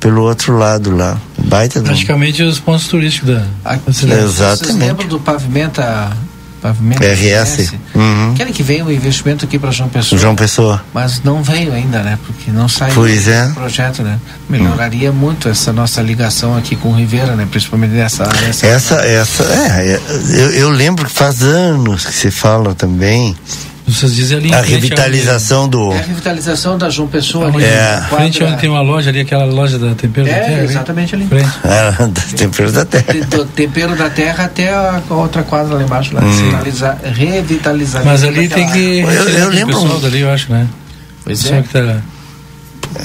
[0.00, 1.18] pelo outro lado lá.
[1.36, 4.22] Baita do Praticamente os pontos turísticos da, da cidade.
[4.22, 4.64] Exatamente.
[4.64, 6.16] Vocês lembram do pavimenta,
[6.60, 7.74] pavimenta RS.
[7.94, 8.34] Uhum.
[8.34, 10.20] Querem que venha o investimento aqui para João Pessoa?
[10.20, 10.84] João Pessoa.
[10.92, 12.18] Mas não veio ainda, né?
[12.26, 13.46] Porque não saiu Pois é.
[13.46, 14.18] o projeto, né?
[14.48, 17.46] Melhoraria muito essa nossa ligação aqui com o Ribeira, né?
[17.50, 18.46] Principalmente nessa área.
[18.46, 20.00] Essa, essa, é, é,
[20.30, 23.36] eu, eu lembro que faz anos que se fala também
[23.88, 25.92] Vocês dizem ali a revitalização do.
[25.92, 27.64] É a revitalização da João Pessoa ali.
[27.64, 27.98] É.
[28.00, 30.56] na Em frente onde tem uma loja ali, aquela loja da Tempero da É, Terra.
[30.56, 30.64] ali.
[30.64, 31.24] exatamente ali.
[31.24, 31.50] Em frente.
[31.64, 33.14] Ah, da tempero da terra.
[33.28, 36.32] Do tempero da terra até a outra quadra lá embaixo, lá, Hum.
[36.36, 38.04] sinalizar, revitalizar.
[38.04, 40.66] Mas ali tem que Eu- eu aquele lembro um- dali, eu acho, né?
[41.24, 41.62] Pois é.
[41.62, 42.02] que tá-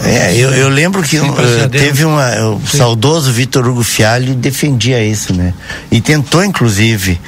[0.05, 1.69] É, eu, eu lembro que Sim, uh, passadeiro.
[1.87, 2.29] teve uma.
[2.51, 2.77] O Sim.
[2.77, 5.53] saudoso Vitor Hugo Fialho defendia isso, né?
[5.91, 7.19] E tentou, inclusive,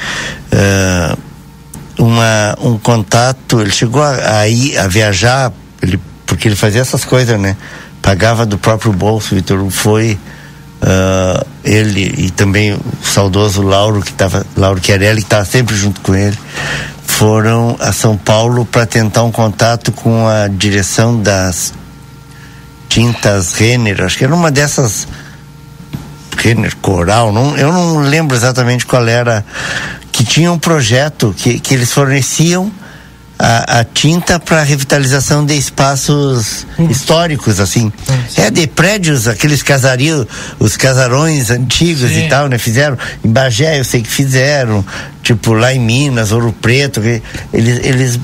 [0.54, 1.18] uh,
[1.98, 3.62] uma, um contato.
[3.62, 7.56] Ele chegou a, a ir a viajar, ele, porque ele fazia essas coisas, né?
[8.02, 9.36] Pagava do próprio bolso.
[9.36, 10.20] Vitor foi.
[10.82, 16.00] uh, ele e também o saudoso Lauro que estava Lauro Chiarelli que estava sempre junto
[16.02, 16.38] com ele
[17.08, 21.74] foram a São Paulo para tentar um contato com a direção das
[22.90, 25.08] tintas Renner, acho que era uma dessas
[26.38, 29.46] Renner Coral, não, eu não lembro exatamente qual era,
[30.16, 32.72] que tinha um projeto que, que eles forneciam
[33.38, 37.92] a, a tinta para revitalização de espaços históricos, assim.
[38.38, 40.26] É de prédios, aqueles casarios,
[40.58, 42.28] os casarões antigos Sim.
[42.28, 42.58] e tal, né?
[42.58, 44.86] Fizeram, em Bagé eu sei que fizeram,
[45.22, 48.20] tipo lá em Minas, Ouro Preto, que eles, eles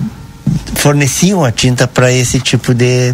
[0.75, 3.13] forneciam a tinta para esse tipo de,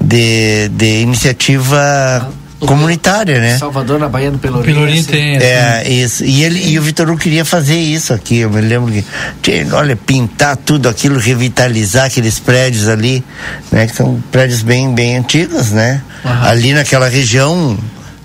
[0.00, 2.28] de, de iniciativa
[2.66, 3.56] comunitária, né?
[3.58, 4.74] Salvador, na Bahia do Pelourinho.
[4.74, 5.10] Pelourinho assim.
[5.10, 5.36] tem.
[5.36, 6.24] É, isso.
[6.24, 8.38] E, ele, e o Vitor Hugo queria fazer isso aqui.
[8.38, 9.04] Eu me lembro que,
[9.42, 13.24] tchê, olha, pintar tudo aquilo, revitalizar aqueles prédios ali,
[13.72, 13.86] né?
[13.86, 16.02] Que são prédios bem, bem antigos, né?
[16.24, 16.48] Aham.
[16.48, 17.78] Ali naquela região,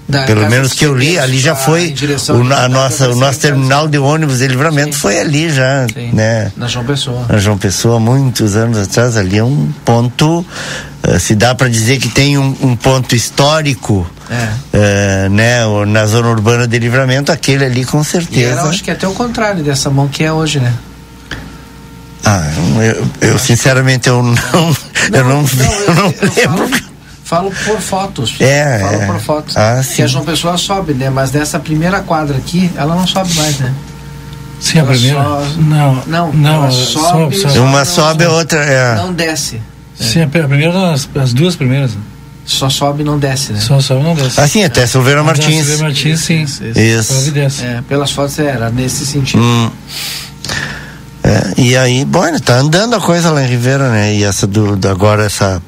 [0.08, 1.95] Da pelo menos que eu li, ali já foi
[2.30, 4.99] o, a nossa, o nosso terminal de ônibus de livramento Sim.
[5.01, 6.12] foi ali já, Sim.
[6.14, 6.51] né?
[6.56, 7.26] Na João Pessoa.
[7.28, 10.45] Na João Pessoa, muitos anos atrás, ali é um ponto,
[11.01, 14.47] eh, se dá para dizer que tem um, um ponto histórico, É.
[14.74, 18.60] eh, né, na zona urbana de livramento, aquele ali com E certeza.
[18.60, 20.72] era, acho que até o contrário dessa mão que é hoje, né?
[22.24, 22.43] Ah,
[23.22, 24.34] eu, eu, sinceramente eu não,
[25.14, 25.45] eu não,
[25.88, 26.86] eu não eu lembro.
[27.26, 28.36] Falo, por fotos.
[28.39, 29.05] É, Falo é.
[29.07, 29.57] por fotos.
[29.57, 30.07] Ah, que a sim.
[30.07, 31.09] João Pessoa sobe, né?
[31.09, 33.73] Mas nessa primeira quadra aqui, ela não sobe mais, né?
[34.61, 35.17] Sim, a Ela primeira.
[35.23, 37.59] só- Não, Não, não, ela sobe, sobe, sobe.
[37.59, 38.95] Uma não- sobe, a outra é.
[38.95, 39.59] Não desce.
[39.99, 41.91] Sim, a pri- a primeira, as, as duas primeiras.
[41.95, 42.01] né?
[42.45, 43.59] Só sobe e não desce, né?
[43.59, 44.39] Só sobe e não desce.
[44.39, 45.65] Assim, até Silveira Mas a Martins.
[45.65, 46.43] Silveira Martins, sim.
[46.43, 47.13] Isso.
[47.15, 47.65] Sobe e desce.
[47.65, 49.41] É, pelas fotos era nesse sentido.
[49.41, 49.71] Hum.
[51.23, 54.13] É, e aí, bom, tá andando a coisa lá em Ribeira, né?
[54.13, 55.59] E essa do, do- agora essa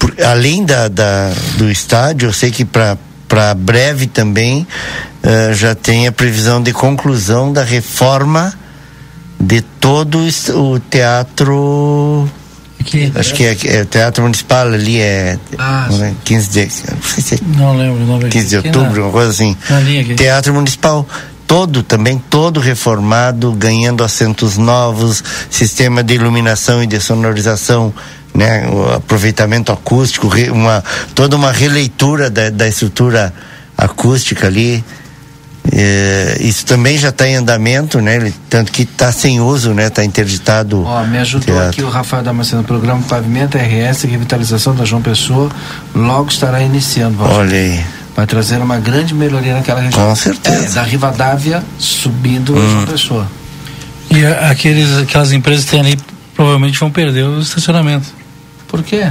[0.00, 2.96] por- além da, da- do estádio, eu sei que para
[3.56, 4.66] breve também
[5.22, 8.52] eh, já tem a previsão de conclusão da reforma
[9.38, 10.18] de todo
[10.54, 12.28] o teatro
[12.80, 13.12] Aqui.
[13.14, 16.14] acho que é, é o teatro municipal ali é Ah, não é?
[16.24, 16.68] 15 de
[17.56, 18.38] não é Não lembro o nome aqui.
[18.38, 19.56] 15 de outubro, uma coisa assim.
[20.16, 21.06] Teatro Municipal
[21.46, 27.92] todo também todo reformado, ganhando assentos novos, sistema de iluminação e de sonorização,
[28.34, 30.82] né, o aproveitamento acústico, uma
[31.14, 33.32] toda uma releitura da, da estrutura
[33.76, 34.84] acústica ali.
[35.72, 38.16] É, isso também já está em andamento, né?
[38.16, 39.86] Ele, tanto que está sem uso, né?
[39.86, 40.82] Está interditado.
[40.84, 41.68] Ó, me ajudou teatro.
[41.70, 45.50] aqui o Rafael Damasceno, programa Pavimento RS Revitalização da João Pessoa,
[45.94, 47.18] logo estará iniciando.
[47.18, 47.36] Valdir.
[47.38, 47.84] Olha aí.
[48.16, 50.04] Vai trazer uma grande melhoria naquela região.
[50.08, 50.66] Com certeza.
[50.66, 52.70] É, da Rivadavia subindo Hum.
[52.72, 53.26] João Pessoa.
[54.10, 55.98] E a- aqueles, aquelas empresas que tem ali
[56.34, 58.06] provavelmente vão perder o estacionamento.
[58.70, 59.10] Por quê?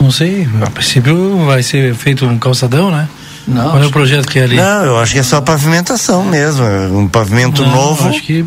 [0.00, 0.48] Não sei.
[0.62, 3.08] A princípio vai ser feito um calçadão, né?
[3.46, 3.70] Não.
[3.70, 4.56] Qual é o projeto que é ali?
[4.56, 6.64] Não, eu acho que é só pavimentação mesmo.
[6.64, 8.08] é Um pavimento Não, novo.
[8.08, 8.44] Acho que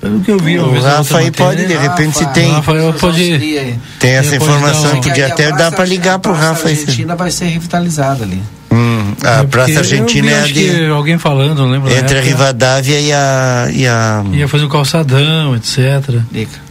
[0.00, 3.78] pelo que eu vi, O Rafa aí pode, de repente, se Rafa, tem- Rafael pode.
[3.98, 6.76] Tem essa informação um- podia a até dar para ligar pro a praça Rafa aí.
[6.76, 8.40] se- Argentina vai ser revitalizada ali.
[8.72, 11.70] Hum, a É, Praça eu Argentina vi, é a acho de, que alguém falando, não
[11.70, 11.92] lembro.
[11.92, 13.68] entre a Rivadavia e a.
[13.72, 15.78] E a Ia fazer um calçadão, etc.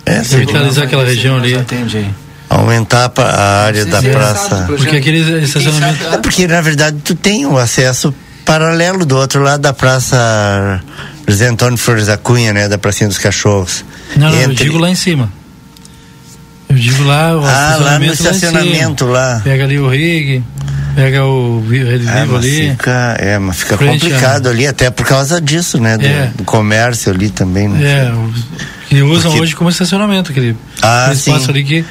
[0.05, 0.37] É, sim.
[0.37, 1.55] Revitalizar aquela região ali.
[1.55, 2.09] Atende aí.
[2.49, 4.63] Aumentar a área da é praça.
[4.67, 6.03] Porque aquele estacionamento.
[6.13, 8.13] É porque, na verdade, tu tem um acesso
[8.45, 10.81] paralelo do outro lado da Praça
[11.27, 12.67] José Antônio Flores da Cunha, né?
[12.67, 13.85] Da Pracinha dos Cachorros.
[14.15, 15.31] Não, não, eu Entre- digo lá em cima.
[16.67, 19.11] Eu digo lá o Ah, lá no estacionamento cima.
[19.17, 19.41] lá.
[19.43, 20.43] Pega ali o rig,
[20.95, 22.69] pega o Rede É, Vivo mas ali.
[22.71, 25.97] fica, é, mas fica complicado a- ali, até por causa disso, né?
[25.97, 26.31] Do, É.
[26.35, 27.83] do comércio ali também, né?
[27.83, 28.13] É,
[28.87, 31.31] que usam Porque- hoje como estacionamento, aquele, Ah, aquele sim.
[31.31, 31.85] espaço ali que,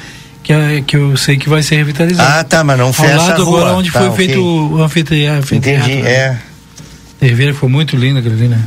[0.49, 2.27] que, é- que eu sei que vai ser revitalizado.
[2.39, 3.59] Ah, tá, mas não fecha Ao lado a rua.
[3.59, 4.25] agora onde Tá, foi ok.
[4.25, 5.55] feito o anfiteatro.
[5.55, 6.09] Entendi, né?
[6.11, 6.37] é.
[7.21, 8.59] Rivera foi muito lindo aquele ali, né?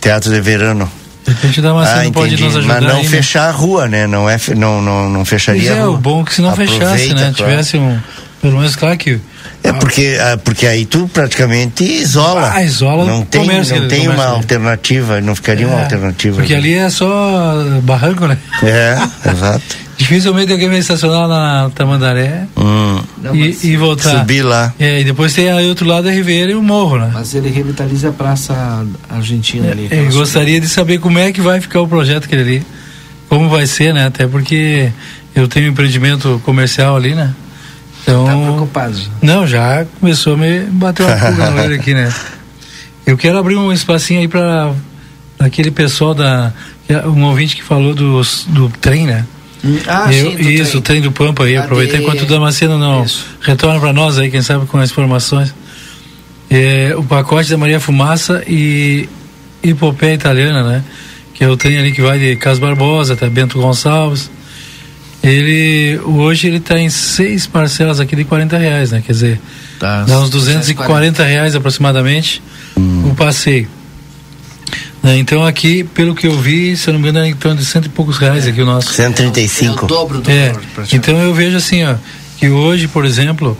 [0.00, 0.90] Teatro de verano.
[1.24, 3.08] De repente dá uma ah, pode nos ajudar Mas não aí, né?
[3.08, 4.06] fechar a rua, né?
[4.08, 5.94] Não, é, não, não, não Pois fecharia é, a rua.
[5.94, 7.32] o bom é que se não fechasse, Aproveita, né?
[7.36, 7.50] claro.
[7.52, 7.98] Tivesse um.
[8.42, 9.20] Pelo menos, claro que.
[9.62, 12.50] É porque, ah, porque aí tu praticamente isola.
[12.54, 16.36] Ah, isola não tem, comércio, não tem uma alternativa, não ficaria uma É, alternativa.
[16.36, 18.38] Porque ali é só barranco, né?
[18.62, 18.96] É,
[19.30, 19.87] exato.
[19.98, 23.02] Dificilmente alguém vai estacionar na Tamandaré Hum.
[23.34, 24.20] e, e voltar.
[24.20, 24.72] Subir lá.
[24.78, 27.10] É, e depois tem aí outro lado a Ribeira e o morro, né?
[27.12, 29.88] Mas ele revitaliza a Praça Argentina ali.
[29.90, 32.62] Eu gostaria de saber como é que vai ficar o projeto aquele ali.
[33.28, 34.06] Como vai ser, né?
[34.06, 34.90] Até porque
[35.34, 37.34] eu tenho um empreendimento comercial ali, né?
[38.02, 38.24] Então.
[38.24, 38.94] Tá preocupado.
[38.96, 39.08] já.
[39.20, 42.10] Não, já começou a me bater uma pulga no olho aqui, né?
[43.04, 44.72] Eu quero abrir um espacinho aí para
[45.40, 46.52] aquele pessoal da.
[46.88, 49.24] é Um ouvinte que falou dos, do trem, né?
[49.86, 50.78] Ah, Eu- sim, do isso, trem.
[50.78, 51.64] o trem do Pampa aí, Cadê?
[51.64, 53.04] aproveitar enquanto o Damasceno não
[53.40, 55.52] retorna para nós aí, quem sabe com as informações.
[56.50, 59.08] É, o pacote da Maria Fumaça e
[59.62, 60.84] Hipopeia Italiana, né?
[61.34, 64.30] Que é o trem ali que vai de Cas Barbosa até Bento Gonçalves.
[65.22, 69.02] Ele, hoje ele está em seis parcelas aqui de 40 reais, né?
[69.04, 69.40] Quer dizer,
[69.78, 72.40] Tá, dá uns 240 reais aproximadamente
[72.76, 73.68] o passeio.
[75.08, 77.58] Né, Então aqui, pelo que eu vi, se eu não me engano, é em torno
[77.58, 78.92] de cento e poucos reais aqui o nosso.
[78.92, 79.80] 135.
[79.80, 81.94] É o dobro do É, valor, então eu vejo assim, ó,
[82.38, 83.56] que hoje, por exemplo,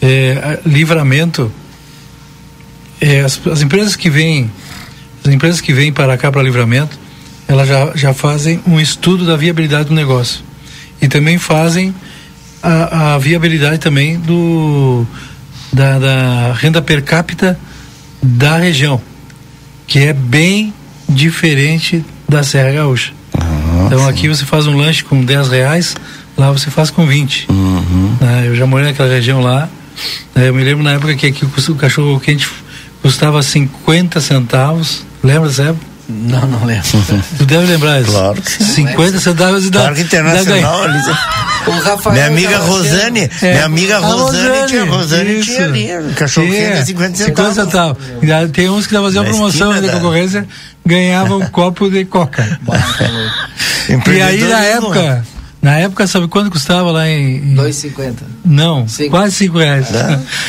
[0.00, 1.52] é, livramento,
[3.00, 4.50] é, as, as empresas que vêm,
[5.24, 6.98] as empresas que vêm para cá para livramento,
[7.46, 10.40] elas já, já fazem um estudo da viabilidade do negócio
[11.02, 11.94] e também fazem
[12.62, 15.06] a, a viabilidade também do
[15.72, 17.58] da, da renda per capita
[18.22, 19.00] da região,
[19.90, 20.72] que é bem
[21.08, 23.12] diferente da Serra Gaúcha.
[23.86, 25.96] então aqui você faz um lanche com 10 reais,
[26.38, 27.48] lá você faz com 20.
[28.20, 28.44] né?
[28.46, 29.68] Eu já morei naquela região lá.
[30.32, 30.48] né?
[30.48, 32.48] Eu me lembro na época que aqui o cachorro quente
[33.02, 35.04] custava 50 centavos.
[35.24, 35.84] Lembra dessa época?
[36.10, 36.84] Não, não lembro.
[37.38, 38.10] Tu deve lembrar isso.
[38.10, 38.86] Claro que sim.
[38.86, 39.80] 50 centavos e dá.
[39.80, 40.80] Claro que internacional.
[41.66, 45.50] O Rafael Minha amiga Rosane, É, minha amiga a Rosane, tinha, Rosane isso.
[45.52, 47.54] tinha ali, cachorro quente Tinha, a 50 50 centavos.
[47.54, 48.04] centavos.
[48.22, 50.46] E aí Tem uns que Na promoção da concorrência,
[50.84, 52.58] ganhava um copo de coca.
[54.08, 54.72] e aí na né?
[54.72, 55.24] época,
[55.62, 57.36] na época, sabe quanto custava lá em.
[57.36, 57.54] em...
[57.54, 58.14] 2,50.
[58.44, 59.86] Não, quase 5 reais.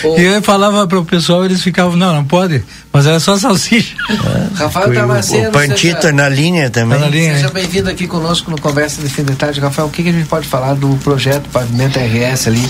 [0.01, 0.15] Pô.
[0.19, 2.63] E eu falava para o pessoal, eles ficavam, não, não pode,
[2.93, 3.95] mas era só salsicha.
[4.55, 5.49] Rafael O- Damasceno.
[5.49, 6.97] o Pantito seja- é na linha também.
[6.97, 9.59] Tá na linha, Seja bem-vindo aqui conosco no Conversa de Fim de Tarde.
[9.59, 12.65] Rafael, o que, que a gente pode falar do projeto Pavimento RS ali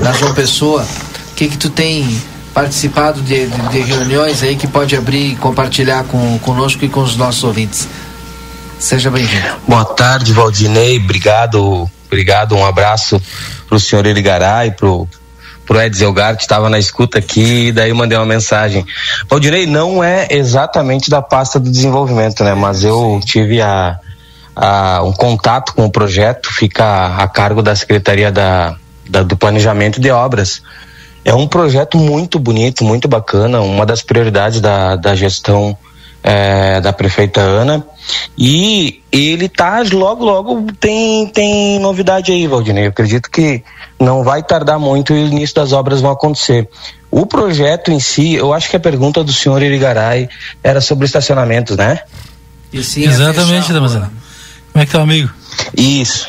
[0.00, 0.82] na João Pessoa?
[1.30, 2.20] O que que tu tem
[2.52, 7.00] participado de, de- de reuniões aí que pode abrir e compartilhar com, conosco e com
[7.02, 7.88] os nossos ouvintes?
[8.78, 9.46] Seja bem-vindo.
[9.66, 10.98] Boa tarde, Valdinei.
[10.98, 12.54] Obrigado, obrigado.
[12.54, 13.20] Um abraço
[13.68, 15.08] pro senhor Eligaray, pro
[15.66, 18.84] pro Edson Elgar, que estava na escuta aqui, e daí mandei uma mensagem.
[19.30, 22.52] Valdinei, não é exatamente da pasta do desenvolvimento, né?
[22.52, 23.98] Mas eu tive a,
[24.54, 28.76] a- um contato com o projeto, fica a cargo da Secretaria da,
[29.08, 30.60] da- do Planejamento de Obras.
[31.24, 35.74] É um projeto muito bonito, muito bacana, uma das prioridades da, da gestão
[36.24, 37.86] eh, da prefeita Ana.
[38.36, 42.86] E ele tá logo, logo tem, tem novidade aí, Valdinei.
[42.86, 43.62] Eu acredito que
[44.00, 46.68] não vai tardar muito e o início das obras vão acontecer.
[47.10, 50.28] O projeto em si, eu acho que a pergunta do senhor Irigaray
[50.62, 52.00] era sobre estacionamentos, né?
[52.72, 54.10] Exatamente, Damasceno.
[54.72, 55.30] Como é que tá, amigo?
[55.76, 56.28] Isso.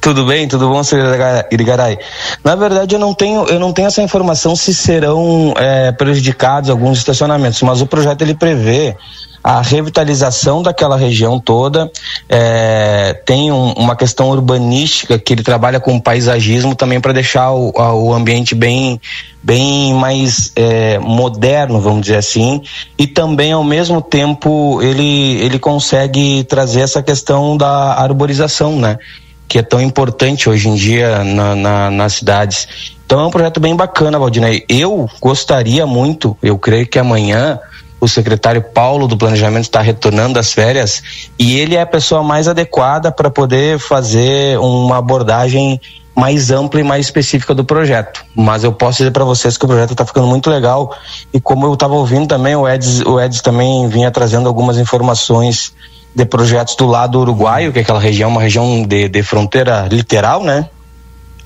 [0.00, 0.46] Tudo bem?
[0.46, 1.16] Tudo bom, senhor
[1.50, 1.98] Irigaray?
[2.44, 6.98] Na verdade, eu não tenho, eu não tenho essa informação se serão é, prejudicados alguns
[6.98, 8.96] estacionamentos, mas o projeto ele prevê
[9.42, 11.90] a revitalização daquela região toda.
[12.28, 17.72] É, tem um, uma questão urbanística que ele trabalha com paisagismo também para deixar o,
[17.72, 19.00] o, ambiente bem,
[19.42, 22.62] bem mais é, moderno, vamos dizer assim.
[22.98, 28.98] E também, ao mesmo tempo, ele, ele consegue trazer essa questão da arborização, né?
[29.46, 32.68] Que é tão importante hoje em dia na, na, nas cidades.
[33.06, 34.66] Então é um projeto bem bacana, Valdinei.
[34.68, 37.58] Eu gostaria muito, eu creio que amanhã
[38.00, 41.02] o secretário Paulo do Planejamento está retornando das férias
[41.38, 45.80] e ele é a pessoa mais adequada para poder fazer uma abordagem
[46.14, 48.24] mais ampla e mais específica do projeto.
[48.34, 50.92] Mas eu posso dizer para vocês que o projeto está ficando muito legal
[51.32, 55.72] e como eu estava ouvindo também, o Eds, o Eds também vinha trazendo algumas informações
[56.14, 60.42] de projetos do lado uruguaio, que é aquela região, uma região de, de fronteira literal,
[60.42, 60.68] né?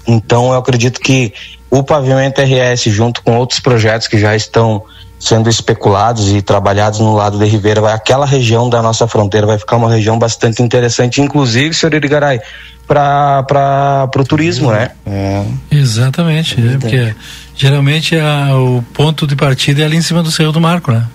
[0.06, 1.34] Então eu acredito que
[1.70, 4.82] o Pavimento RS, junto com outros projetos que já estão
[5.22, 9.56] sendo especulados e trabalhados no lado de Ribeira, vai, aquela região da nossa fronteira vai
[9.56, 12.40] ficar uma região bastante interessante, inclusive, senhor Irigaray,
[12.88, 14.90] para o turismo, né?
[15.06, 15.44] É.
[15.70, 17.14] Exatamente, é, porque
[17.54, 21.06] geralmente a, o ponto de partida é ali em cima do Cerro do Marco, né?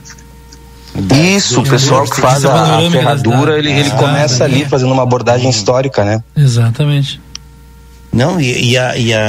[1.35, 5.49] Isso, o pessoal que faz a, a ferradura, ele, ele começa ali fazendo uma abordagem
[5.49, 6.23] histórica, né?
[6.35, 7.19] Exatamente.
[8.13, 9.27] Não, e, e, a, e a,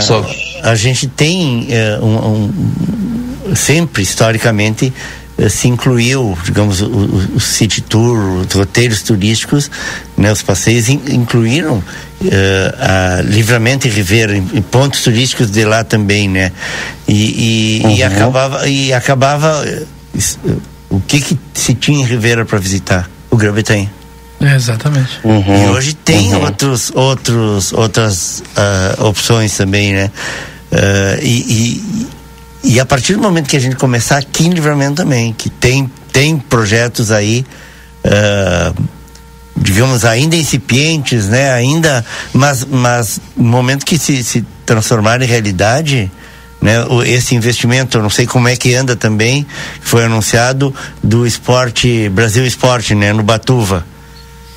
[0.62, 3.17] a gente tem é, um, um
[3.54, 4.92] sempre, historicamente,
[5.38, 9.70] eh, se incluiu, digamos, o, o, o, city tour, os roteiros turísticos,
[10.16, 11.84] né, os passeios in, incluíram uh,
[12.80, 16.50] a Livramento e Ribeira, em, em, pontos turísticos de lá também, né?
[17.06, 17.90] E, e, uhum.
[17.92, 20.60] e acabava, e acabava uh,
[20.90, 23.08] o que que se tinha em Ribeira para visitar?
[23.30, 23.92] O Gravetanha.
[24.40, 25.20] É, exatamente.
[25.22, 25.66] Uhum.
[25.66, 26.42] E hoje tem uhum.
[26.42, 30.10] outros, outros, outras uh, opções também, né?
[31.22, 31.26] e,
[32.02, 32.08] e
[32.78, 36.36] a partir do momento que a gente começar aqui em Livramento também, que tem, tem
[36.38, 37.44] projetos aí,
[38.04, 38.82] uh,
[39.56, 41.52] digamos, ainda incipientes, né?
[41.52, 46.10] Ainda, mas, mas no momento que se, se transformar em realidade,
[46.60, 46.74] né?
[47.06, 49.46] Esse investimento, eu não sei como é que anda também,
[49.80, 53.12] foi anunciado do esporte, Brasil Esporte, né?
[53.12, 53.84] No Batuva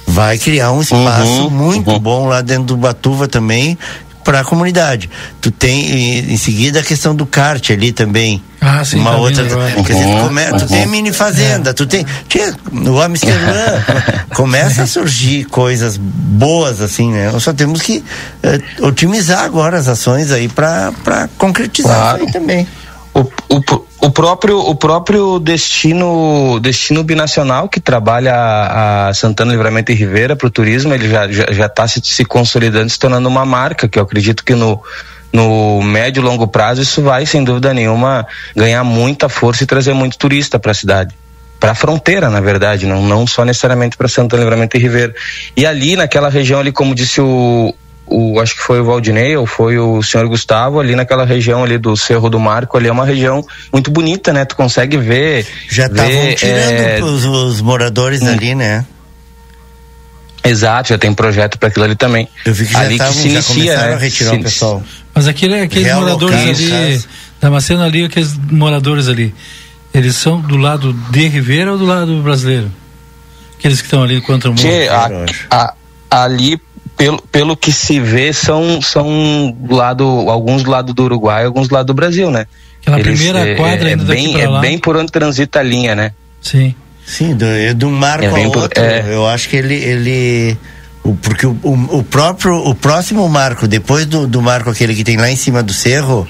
[0.06, 2.00] vai criar um espaço uhum, muito uhum.
[2.00, 3.78] bom lá dentro do Batuva também,
[4.24, 5.10] para a comunidade.
[5.40, 8.42] Tu tem em seguida a questão do kart ali também.
[8.60, 11.74] Ah, sim, uma tá outra, quer dizer, tu, come, tu tem mini fazenda, é.
[11.74, 13.82] tu tem, tinha, o Amsterdã
[14.36, 17.32] começa a surgir coisas boas assim, né?
[17.32, 18.04] Nós só temos que
[18.78, 22.24] uh, otimizar agora as ações aí para para concretizar claro.
[22.24, 22.68] aí também.
[23.14, 23.20] O,
[23.50, 23.62] o,
[24.02, 30.36] o próprio, o próprio destino, destino binacional que trabalha a, a Santana Livramento e Ribeira
[30.36, 33.88] para o turismo, ele já já, já tá se, se consolidando, se tornando uma marca
[33.88, 34.82] que eu acredito que no
[35.34, 39.94] no médio e longo prazo isso vai sem dúvida nenhuma ganhar muita força e trazer
[39.94, 41.16] muito turista para a cidade
[41.62, 45.14] para a fronteira, na verdade, não, não só necessariamente para Santana Livramento e Ribeira.
[45.56, 47.72] E ali naquela região ali, como disse o,
[48.12, 51.78] o, acho que foi o Valdinei ou foi o senhor Gustavo ali naquela região ali
[51.78, 54.44] do Cerro do Marco, ali é uma região muito bonita, né?
[54.44, 55.48] Tu consegue ver.
[55.70, 57.00] Já estavam tirando é...
[57.02, 58.28] os, os, moradores hum.
[58.28, 58.86] ali, né?
[60.44, 62.28] Exato, já tem projeto para aquilo ali também.
[62.46, 63.94] Eu vi que já ali tavam, que se inicia, né?
[63.94, 64.84] a retirar se, o pessoal.
[65.14, 67.04] Mas aquele, aqueles Real moradores local, ali,
[67.40, 69.34] Damasceno ali, aqueles moradores ali,
[69.94, 72.72] eles são do lado de Ribeira ou do lado brasileiro?
[73.58, 74.68] Aqueles que estão ali contra o mundo?
[74.90, 75.74] A, a,
[76.24, 76.60] ali
[77.02, 81.68] pelo, pelo que se vê, são, são do lado, alguns do lado do Uruguai, alguns
[81.68, 82.46] do lado do Brasil, né?
[82.80, 85.96] Aquela Eles, primeira é, quadra é, ainda bem, É bem por onde transita a linha,
[85.96, 86.12] né?
[86.40, 86.76] Sim.
[87.04, 89.16] Sim, do, um marco é a outro, por, é...
[89.16, 90.58] eu acho que ele, ele
[91.04, 95.04] o, porque o, o, o, próprio, o próximo marco, depois do, do marco aquele que
[95.04, 96.28] tem lá em cima do cerro,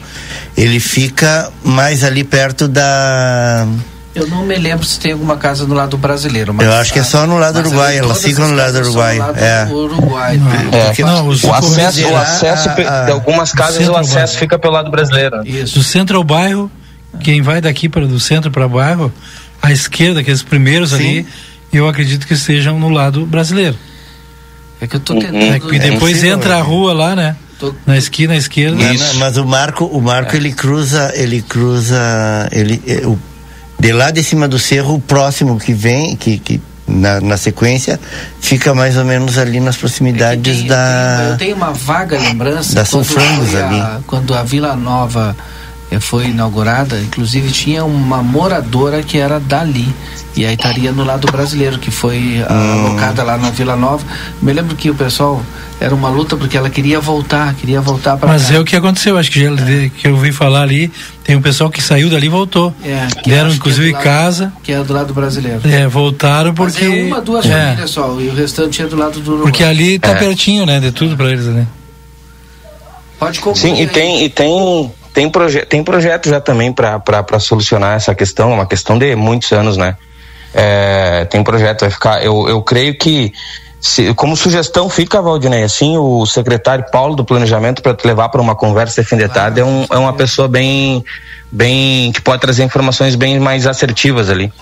[0.55, 3.67] ele fica mais ali perto da
[4.13, 6.55] eu não me lembro se tem alguma casa no lado brasileiro.
[6.59, 9.17] eu acho que é só no lado uruguai, elas ficam no lado uruguai.
[9.17, 9.65] No lado é.
[9.65, 10.41] Uruguai.
[10.97, 11.03] É.
[11.03, 14.73] Não, o, o acesso, o acesso a, a, de algumas casas o acesso fica pelo
[14.73, 15.41] lado brasileiro.
[15.45, 15.75] Isso.
[15.75, 16.69] Do centro ao bairro,
[17.21, 19.13] quem vai daqui para do centro para o bairro,
[19.61, 20.95] à esquerda, aqueles primeiros Sim.
[20.95, 21.27] ali,
[21.71, 23.77] eu acredito que estejam no lado brasileiro.
[24.81, 25.37] É que eu tô tentando.
[25.37, 27.35] É, e depois entra a rua lá, né?
[27.85, 28.75] Na esquina, à esquerda.
[28.75, 30.37] Mas, mas o Marco, o Marco é.
[30.37, 33.19] ele cruza, ele cruza, ele, eh, o
[33.81, 37.99] de lá de cima do cerro, o próximo que vem, que, que na, na sequência,
[38.39, 41.29] fica mais ou menos ali nas proximidades tem, da.
[41.31, 42.75] Eu tenho uma vaga lembrança.
[42.75, 43.81] Da Sulfrangos ali.
[44.05, 45.35] quando a Vila Nova
[45.89, 49.91] eh, foi inaugurada, inclusive tinha uma moradora que era dali.
[50.35, 52.85] E aí estaria no lado brasileiro, que foi Hum.
[52.85, 54.05] alocada lá na Vila Nova.
[54.43, 55.41] Me lembro que o pessoal
[55.81, 59.17] era uma luta porque ela queria voltar, queria voltar para Mas é o que aconteceu,
[59.17, 59.51] acho que, já,
[59.97, 60.91] que eu ouvi falar ali,
[61.23, 62.71] tem um pessoal que saiu dali e voltou.
[62.83, 64.53] É, Deram é inclusive do lado- casa.
[64.61, 65.59] Que é do lado brasileiro.
[65.67, 66.85] É, voltaram Mas porque.
[66.85, 69.51] é uma, duas é, famílias só, e o restante é do lado do Uruguai.
[69.51, 70.15] Porque ali tá É.
[70.15, 70.79] pertinho, né?
[70.79, 71.67] De tudo pra eles ali.
[73.19, 73.87] Pode concluir Sim, e aí.
[73.87, 78.65] tem, e tem, tem, proje tem projeto já também para solucionar essa questão, é uma
[78.65, 79.95] questão de muitos anos, né?
[80.53, 82.23] É, tem projeto, vai ficar.
[82.23, 83.31] Eu, eu creio que,
[83.81, 88.39] se, como sugestão, fica, Valdinei, assim, o secretário Paulo do Planejamento, para te levar para
[88.39, 91.03] uma conversa de fim de tarde, é, um, é uma pessoa bem,
[91.51, 92.11] bem.
[92.11, 94.53] que pode trazer informações bem mais assertivas ali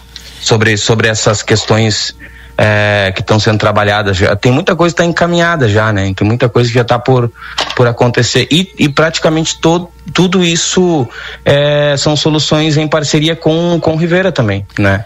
[0.42, 2.16] sobre, sobre essas questões
[2.58, 4.34] é, que estão sendo trabalhadas já.
[4.38, 6.14] Tem muita coisa que está encaminhada já, né?
[6.16, 7.30] Tem muita coisa que já está por,
[7.76, 8.48] por acontecer.
[8.50, 11.06] E, e praticamente todo, tudo isso
[11.44, 15.04] é, são soluções em parceria com, com o Rivera também, né?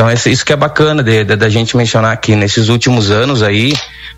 [0.00, 2.34] Então isso que é bacana da gente mencionar aqui.
[2.34, 3.74] Nesses últimos anos aí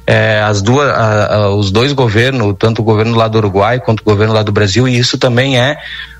[0.06, 3.98] é, as duas a- a- os dois governos tanto o governo lá do Uruguai quanto
[3.98, 5.76] o governo lá do Brasil e isso também é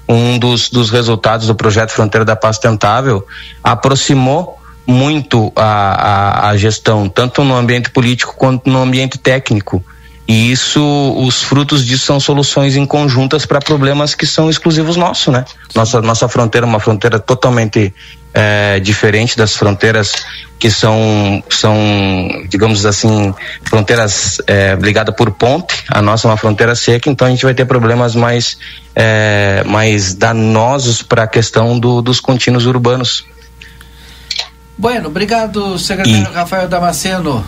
[0.09, 3.25] um dos, dos resultados do projeto Fronteira da Paz Sustentável
[3.63, 9.81] aproximou muito a, a, a gestão tanto no ambiente político quanto no ambiente técnico
[10.27, 10.83] e isso
[11.19, 15.45] os frutos disso são soluções em conjuntas para problemas que são exclusivos nossos né
[15.75, 17.93] nossa nossa fronteira é uma fronteira totalmente
[18.35, 20.13] é, diferente das fronteiras
[20.59, 21.77] que são, são
[22.49, 23.35] digamos assim,
[23.65, 25.85] fronteiras é, ligadas por ponte.
[25.89, 28.57] A nossa é uma fronteira seca, então a gente vai ter problemas mais,
[28.95, 33.25] é, mais danosos para a questão do, dos contínuos urbanos.
[34.79, 37.45] Bueno, obrigado, secretário Rafael Damasceno.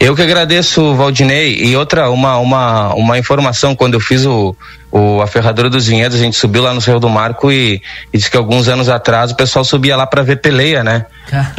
[0.00, 1.56] Eu que agradeço, Valdinei.
[1.64, 4.54] E outra, uma, uma, uma informação, quando eu fiz o,
[4.92, 8.16] o, a Ferradura dos Vinhedos, a gente subiu lá no Cerro do Marco e, e
[8.16, 11.06] disse que alguns anos atrás o pessoal subia lá para ver peleia, né?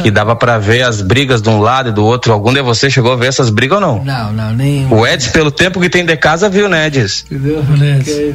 [0.02, 2.32] Que dava para ver as brigas de um lado e do outro.
[2.32, 4.04] Algum de vocês chegou a ver essas brigas ou não?
[4.04, 4.86] Não, não, nem.
[4.90, 7.26] O Eds, pelo tempo que tem de casa, viu, né, Eds?
[7.30, 7.62] Entendeu?
[7.62, 8.04] Beleza.
[8.04, 8.34] Porque-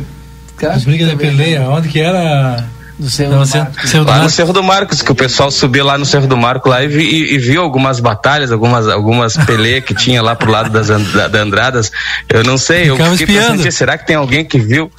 [0.86, 2.64] Briga de peleia, onde que era?
[2.98, 3.68] Do Cerro do Cerro-.
[3.86, 4.30] Cerro do Lá no.
[4.30, 7.04] Cerro do Marcos, que o pessoal subia lá no Cerro do Marco lá e, vi-
[7.04, 11.28] e- e viu algumas batalhas, algumas, algumas peleias que tinha lá pro lado das and-
[11.30, 11.92] da, Andradas.
[12.30, 13.48] Eu não sei, eu Ficava fiquei espiando.
[13.52, 14.90] pensando, "Tia, será que tem alguém que viu?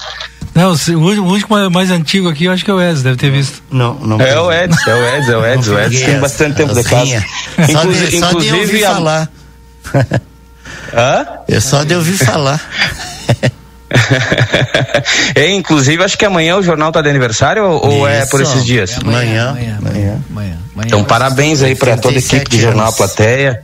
[0.55, 3.17] Não, o único- o único mais- antigo aqui, eu acho que é o Wes, deve
[3.17, 3.63] ter visto.
[3.71, 4.21] Não, não.
[4.21, 5.69] É o Eds, é o Eds, é o Eds.
[5.69, 7.03] O Eds tem bastante tempo de casa.
[7.05, 7.21] Rinha.
[7.57, 9.29] Só de, Inclusive, só de inclusive ouvir a- falar.
[10.95, 11.27] Hã?
[11.49, 12.61] É só de ouvir falar.
[15.35, 18.53] é, inclusive, acho que amanhã o jornal tá de aniversário ou, ou é por Isso.
[18.53, 18.99] esses dias?
[19.01, 19.51] Amanhã.
[19.51, 20.23] Amanhã, amanhã.
[20.31, 20.59] amanhã.
[20.85, 22.97] Então, parabéns aí para toda a equipe do 87 Jornal A anos.
[22.97, 23.63] Plateia.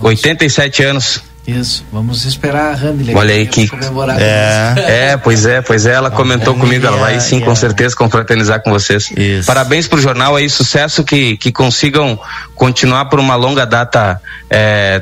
[0.00, 1.22] 87 anos.
[1.48, 3.16] Isso, vamos esperar a Handley.
[3.16, 3.66] Olha aí que.
[3.68, 8.62] Comemorar É, pois é, pois é, ela comentou comigo, ela vai sim, com certeza, confraternizar
[8.62, 9.10] com vocês.
[9.46, 12.20] Parabéns pro jornal aí, sucesso que, que consigam
[12.54, 14.20] continuar por uma longa data
[14.50, 15.00] é,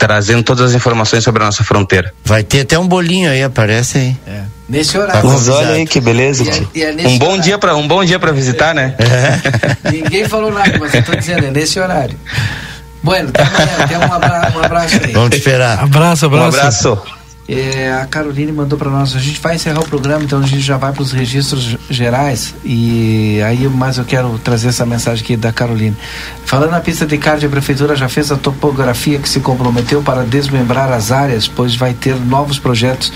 [0.00, 2.14] trazendo todas as informações sobre a nossa fronteira.
[2.24, 4.16] Vai ter até um bolinho aí, aparece aí.
[4.26, 4.40] É.
[4.66, 5.28] Nesse horário.
[5.28, 6.42] Mas olha aí que beleza.
[6.42, 6.70] E é- tio.
[6.74, 7.42] e é um bom horário.
[7.42, 8.94] dia para um bom dia para visitar, né?
[9.92, 12.18] Ninguém falou nada, mas eu tô dizendo, é nesse horário.
[13.02, 15.12] Bueno, até amanhã, até um, abra um abraço aí.
[15.12, 15.80] Vamos te esperar.
[15.84, 17.19] Abraço, Um abraço.
[17.52, 19.16] É, a Caroline mandou para nós.
[19.16, 22.54] A gente vai encerrar o programa, então a gente já vai para os registros gerais.
[22.64, 25.96] E aí, mas eu quero trazer essa mensagem aqui da Caroline.
[26.44, 30.22] Falando na pista de kart, a prefeitura já fez a topografia que se comprometeu para
[30.22, 33.12] desmembrar as áreas, pois vai ter novos projetos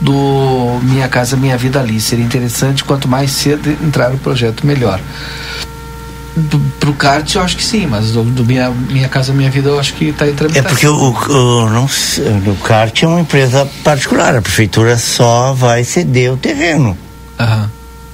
[0.00, 2.00] do Minha Casa Minha Vida ali.
[2.00, 4.98] Seria interessante, quanto mais cedo entrar o projeto, melhor.
[6.36, 9.68] Do, pro kart eu acho que sim, mas do, do minha, minha Casa Minha Vida
[9.68, 10.68] eu acho que está em É tramitação.
[10.70, 16.32] porque o, o, não, o kart é uma empresa particular, a prefeitura só vai ceder
[16.32, 16.98] o terreno.
[17.38, 17.70] Aham.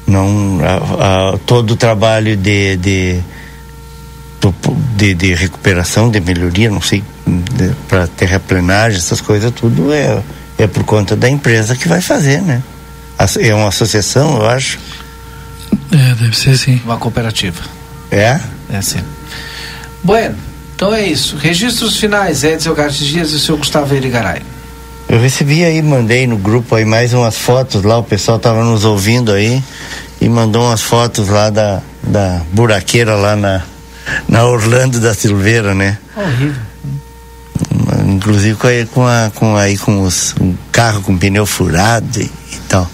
[0.06, 3.20] Não, a- a- todo o trabalho de, de,
[4.96, 7.02] de, de recuperação, de melhoria, não sei,
[7.88, 10.20] para terraplenagem, essas coisas, tudo é,
[10.58, 12.62] é por conta da empresa que vai fazer, né?
[13.38, 14.78] É uma associação, eu acho.
[15.92, 16.80] É, deve ser sim.
[16.84, 17.60] Uma cooperativa.
[18.10, 18.40] É?
[18.72, 19.00] É sim.
[20.02, 20.36] Bueno,
[20.74, 21.36] então é isso.
[21.36, 24.42] Registros finais, Edson Gartes Dias e o seu Gustavo Erigaray.
[25.08, 28.84] Eu recebi aí, mandei no grupo aí mais umas fotos lá, o pessoal tava nos
[28.84, 29.62] ouvindo aí
[30.20, 33.62] e mandou umas fotos lá da, da buraqueira lá na,
[34.28, 35.98] na Orlando da Silveira, né?
[36.16, 36.62] Horrível.
[38.06, 42.24] Inclusive com, a, com, a, com aí com os um carro com pneu furado e,
[42.24, 42.88] e tal.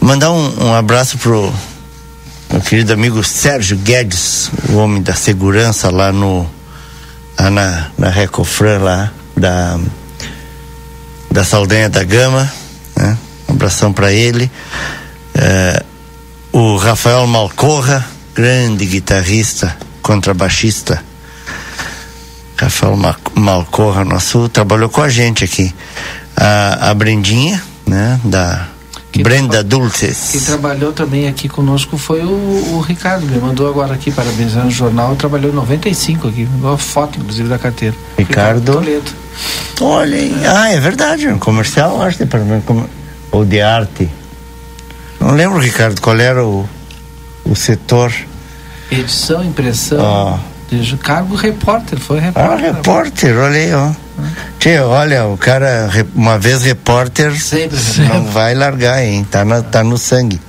[0.00, 1.52] Mandar um, um abraço pro
[2.50, 6.48] meu querido amigo Sérgio Guedes, o homem da segurança lá no
[7.38, 9.78] na, na Recofran lá da
[11.30, 12.50] da Saldanha da Gama,
[12.96, 13.16] né?
[13.48, 14.50] Um abração para ele.
[15.34, 15.82] É,
[16.52, 18.04] o Rafael Malcorra,
[18.34, 21.02] grande guitarrista, contrabaixista.
[22.56, 25.72] Rafael Ma- Malcorra, nosso, trabalhou com a gente aqui.
[26.36, 28.66] A, a Brendinha, né, da
[29.22, 30.30] Brenda Dulces.
[30.32, 32.28] Quem trabalhou também aqui conosco foi o,
[32.74, 36.78] o Ricardo, me mandou agora aqui, parabenizando o jornal, trabalhou em 95 aqui, mandou uma
[36.78, 37.94] foto, inclusive, da carteira.
[38.16, 38.72] Ricardo.
[38.72, 39.10] Toledo.
[39.80, 40.42] Olha, aí.
[40.46, 42.88] ah, é verdade, um comercial, acho, departamento comer-
[43.30, 44.08] ou de arte.
[45.20, 46.68] Não lembro, Ricardo, qual era o,
[47.44, 48.12] o setor.
[48.90, 50.40] Edição, impressão,
[50.70, 52.74] de- cargo repórter, foi Ah, repórter.
[52.74, 53.90] repórter, olha aí, ó.
[54.58, 57.78] Tchê, olha, o cara, uma vez repórter, Sempre,
[58.08, 59.26] não vai largar, hein?
[59.30, 60.40] Tá, na, tá no sangue.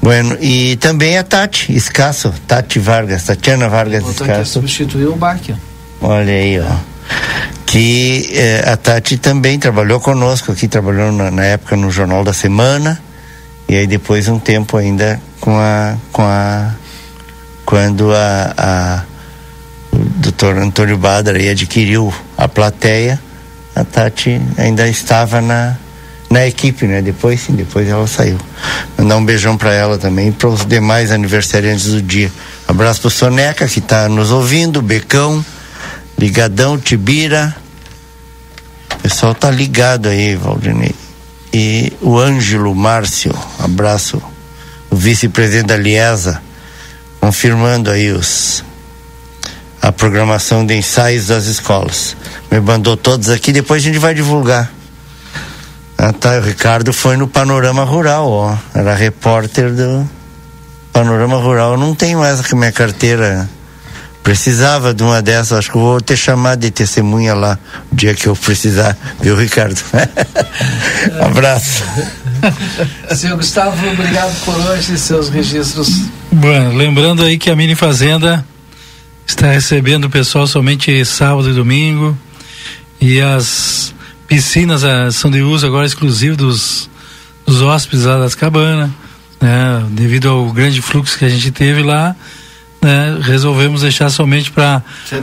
[0.00, 4.52] Bueno, e também a Tati Escasso, Tati Vargas, Tatiana Vargas Botou Escasso.
[4.52, 5.40] substituiu o Bach.
[6.00, 6.06] ó.
[6.08, 6.76] Olha aí, ó.
[7.66, 12.32] Que eh, a Tati também trabalhou conosco aqui, trabalhou na, na época no Jornal da
[12.32, 12.98] Semana,
[13.68, 15.96] e aí depois um tempo ainda com a.
[16.12, 16.70] com a.
[17.66, 18.54] quando a.
[18.56, 19.02] a
[20.18, 23.20] doutor Antônio Badra aí adquiriu a plateia,
[23.74, 25.76] a Tati ainda estava na,
[26.28, 27.00] na equipe, né?
[27.00, 28.38] Depois sim, depois ela saiu.
[28.98, 32.30] Mandar um beijão para ela também e para os demais aniversariantes do dia.
[32.66, 35.44] Abraço pro Soneca que está nos ouvindo, Becão,
[36.18, 37.54] Ligadão, Tibira.
[38.94, 40.94] O pessoal tá ligado aí, Valdinei.
[41.52, 44.20] E o Ângelo Márcio, abraço.
[44.90, 46.42] O vice-presidente da Liesa,
[47.20, 48.64] confirmando aí os
[49.80, 52.16] a programação de ensaios das escolas.
[52.50, 54.70] Me mandou todos aqui, depois a gente vai divulgar.
[55.96, 58.56] Ah, tá, o Ricardo foi no Panorama Rural, ó.
[58.74, 60.08] Era repórter do
[60.92, 61.72] Panorama Rural.
[61.72, 63.48] Eu não tenho essa que minha carteira.
[64.22, 67.58] Precisava de uma dessas, acho que eu vou ter chamado de testemunha lá
[67.90, 69.80] o dia que eu precisar, viu, Ricardo?
[71.24, 71.82] Abraço.
[73.16, 75.88] Senhor Gustavo, obrigado por hoje, seus registros.
[76.30, 78.44] Bueno, lembrando aí que a Mini Fazenda
[79.28, 82.16] está recebendo o pessoal somente sábado e domingo
[83.00, 83.94] e as
[84.26, 86.90] piscinas ah, são de uso agora exclusivo dos,
[87.46, 88.90] dos hóspedes lá das cabanas,
[89.40, 89.86] né?
[89.90, 92.16] Devido ao grande fluxo que a gente teve lá,
[92.82, 93.18] né?
[93.20, 94.82] Resolvemos deixar somente para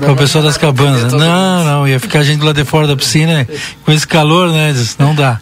[0.09, 1.11] o pessoal das cabanas.
[1.11, 3.45] Não, não, ia ficar a gente lá de fora da piscina
[3.83, 4.71] com esse calor, né?
[4.71, 5.41] Diz, Não dá.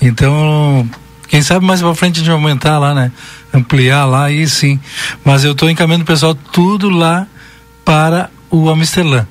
[0.00, 0.88] Então,
[1.26, 3.10] quem sabe mais pra frente a gente vai aumentar lá, né?
[3.52, 4.78] Ampliar lá, aí sim.
[5.24, 7.26] Mas eu estou encaminhando o pessoal tudo lá
[7.84, 9.26] para o Amsterdã.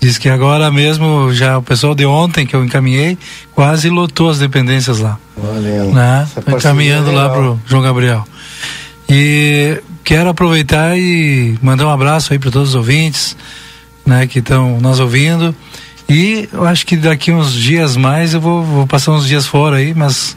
[0.00, 3.16] Diz que agora mesmo, já o pessoal de ontem que eu encaminhei,
[3.52, 5.18] quase lotou as dependências lá.
[5.36, 5.92] Olha aí.
[5.92, 6.28] Né?
[6.48, 8.24] Encaminhando é lá pro João Gabriel.
[9.08, 13.36] E quero aproveitar e mandar um abraço aí para todos os ouvintes,
[14.04, 15.54] né, que estão nos ouvindo.
[16.08, 19.76] E eu acho que daqui uns dias mais eu vou, vou passar uns dias fora
[19.76, 20.36] aí, mas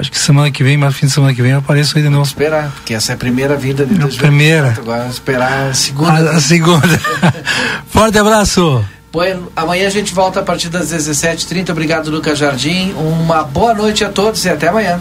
[0.00, 2.08] acho que semana que vem, mais fim de semana que vem eu apareço aí de
[2.08, 2.24] novo.
[2.24, 4.74] Esperar, porque essa é a primeira vinda de Não, 2024, primeira.
[4.78, 6.30] Agora esperar a segunda.
[6.30, 7.00] A, a segunda.
[7.88, 8.84] Forte abraço.
[9.12, 11.70] Bueno, amanhã a gente volta a partir das 17h30.
[11.70, 12.92] Obrigado, Lucas Jardim.
[12.92, 15.00] Uma boa noite a todos e até amanhã.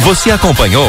[0.00, 0.88] Você acompanhou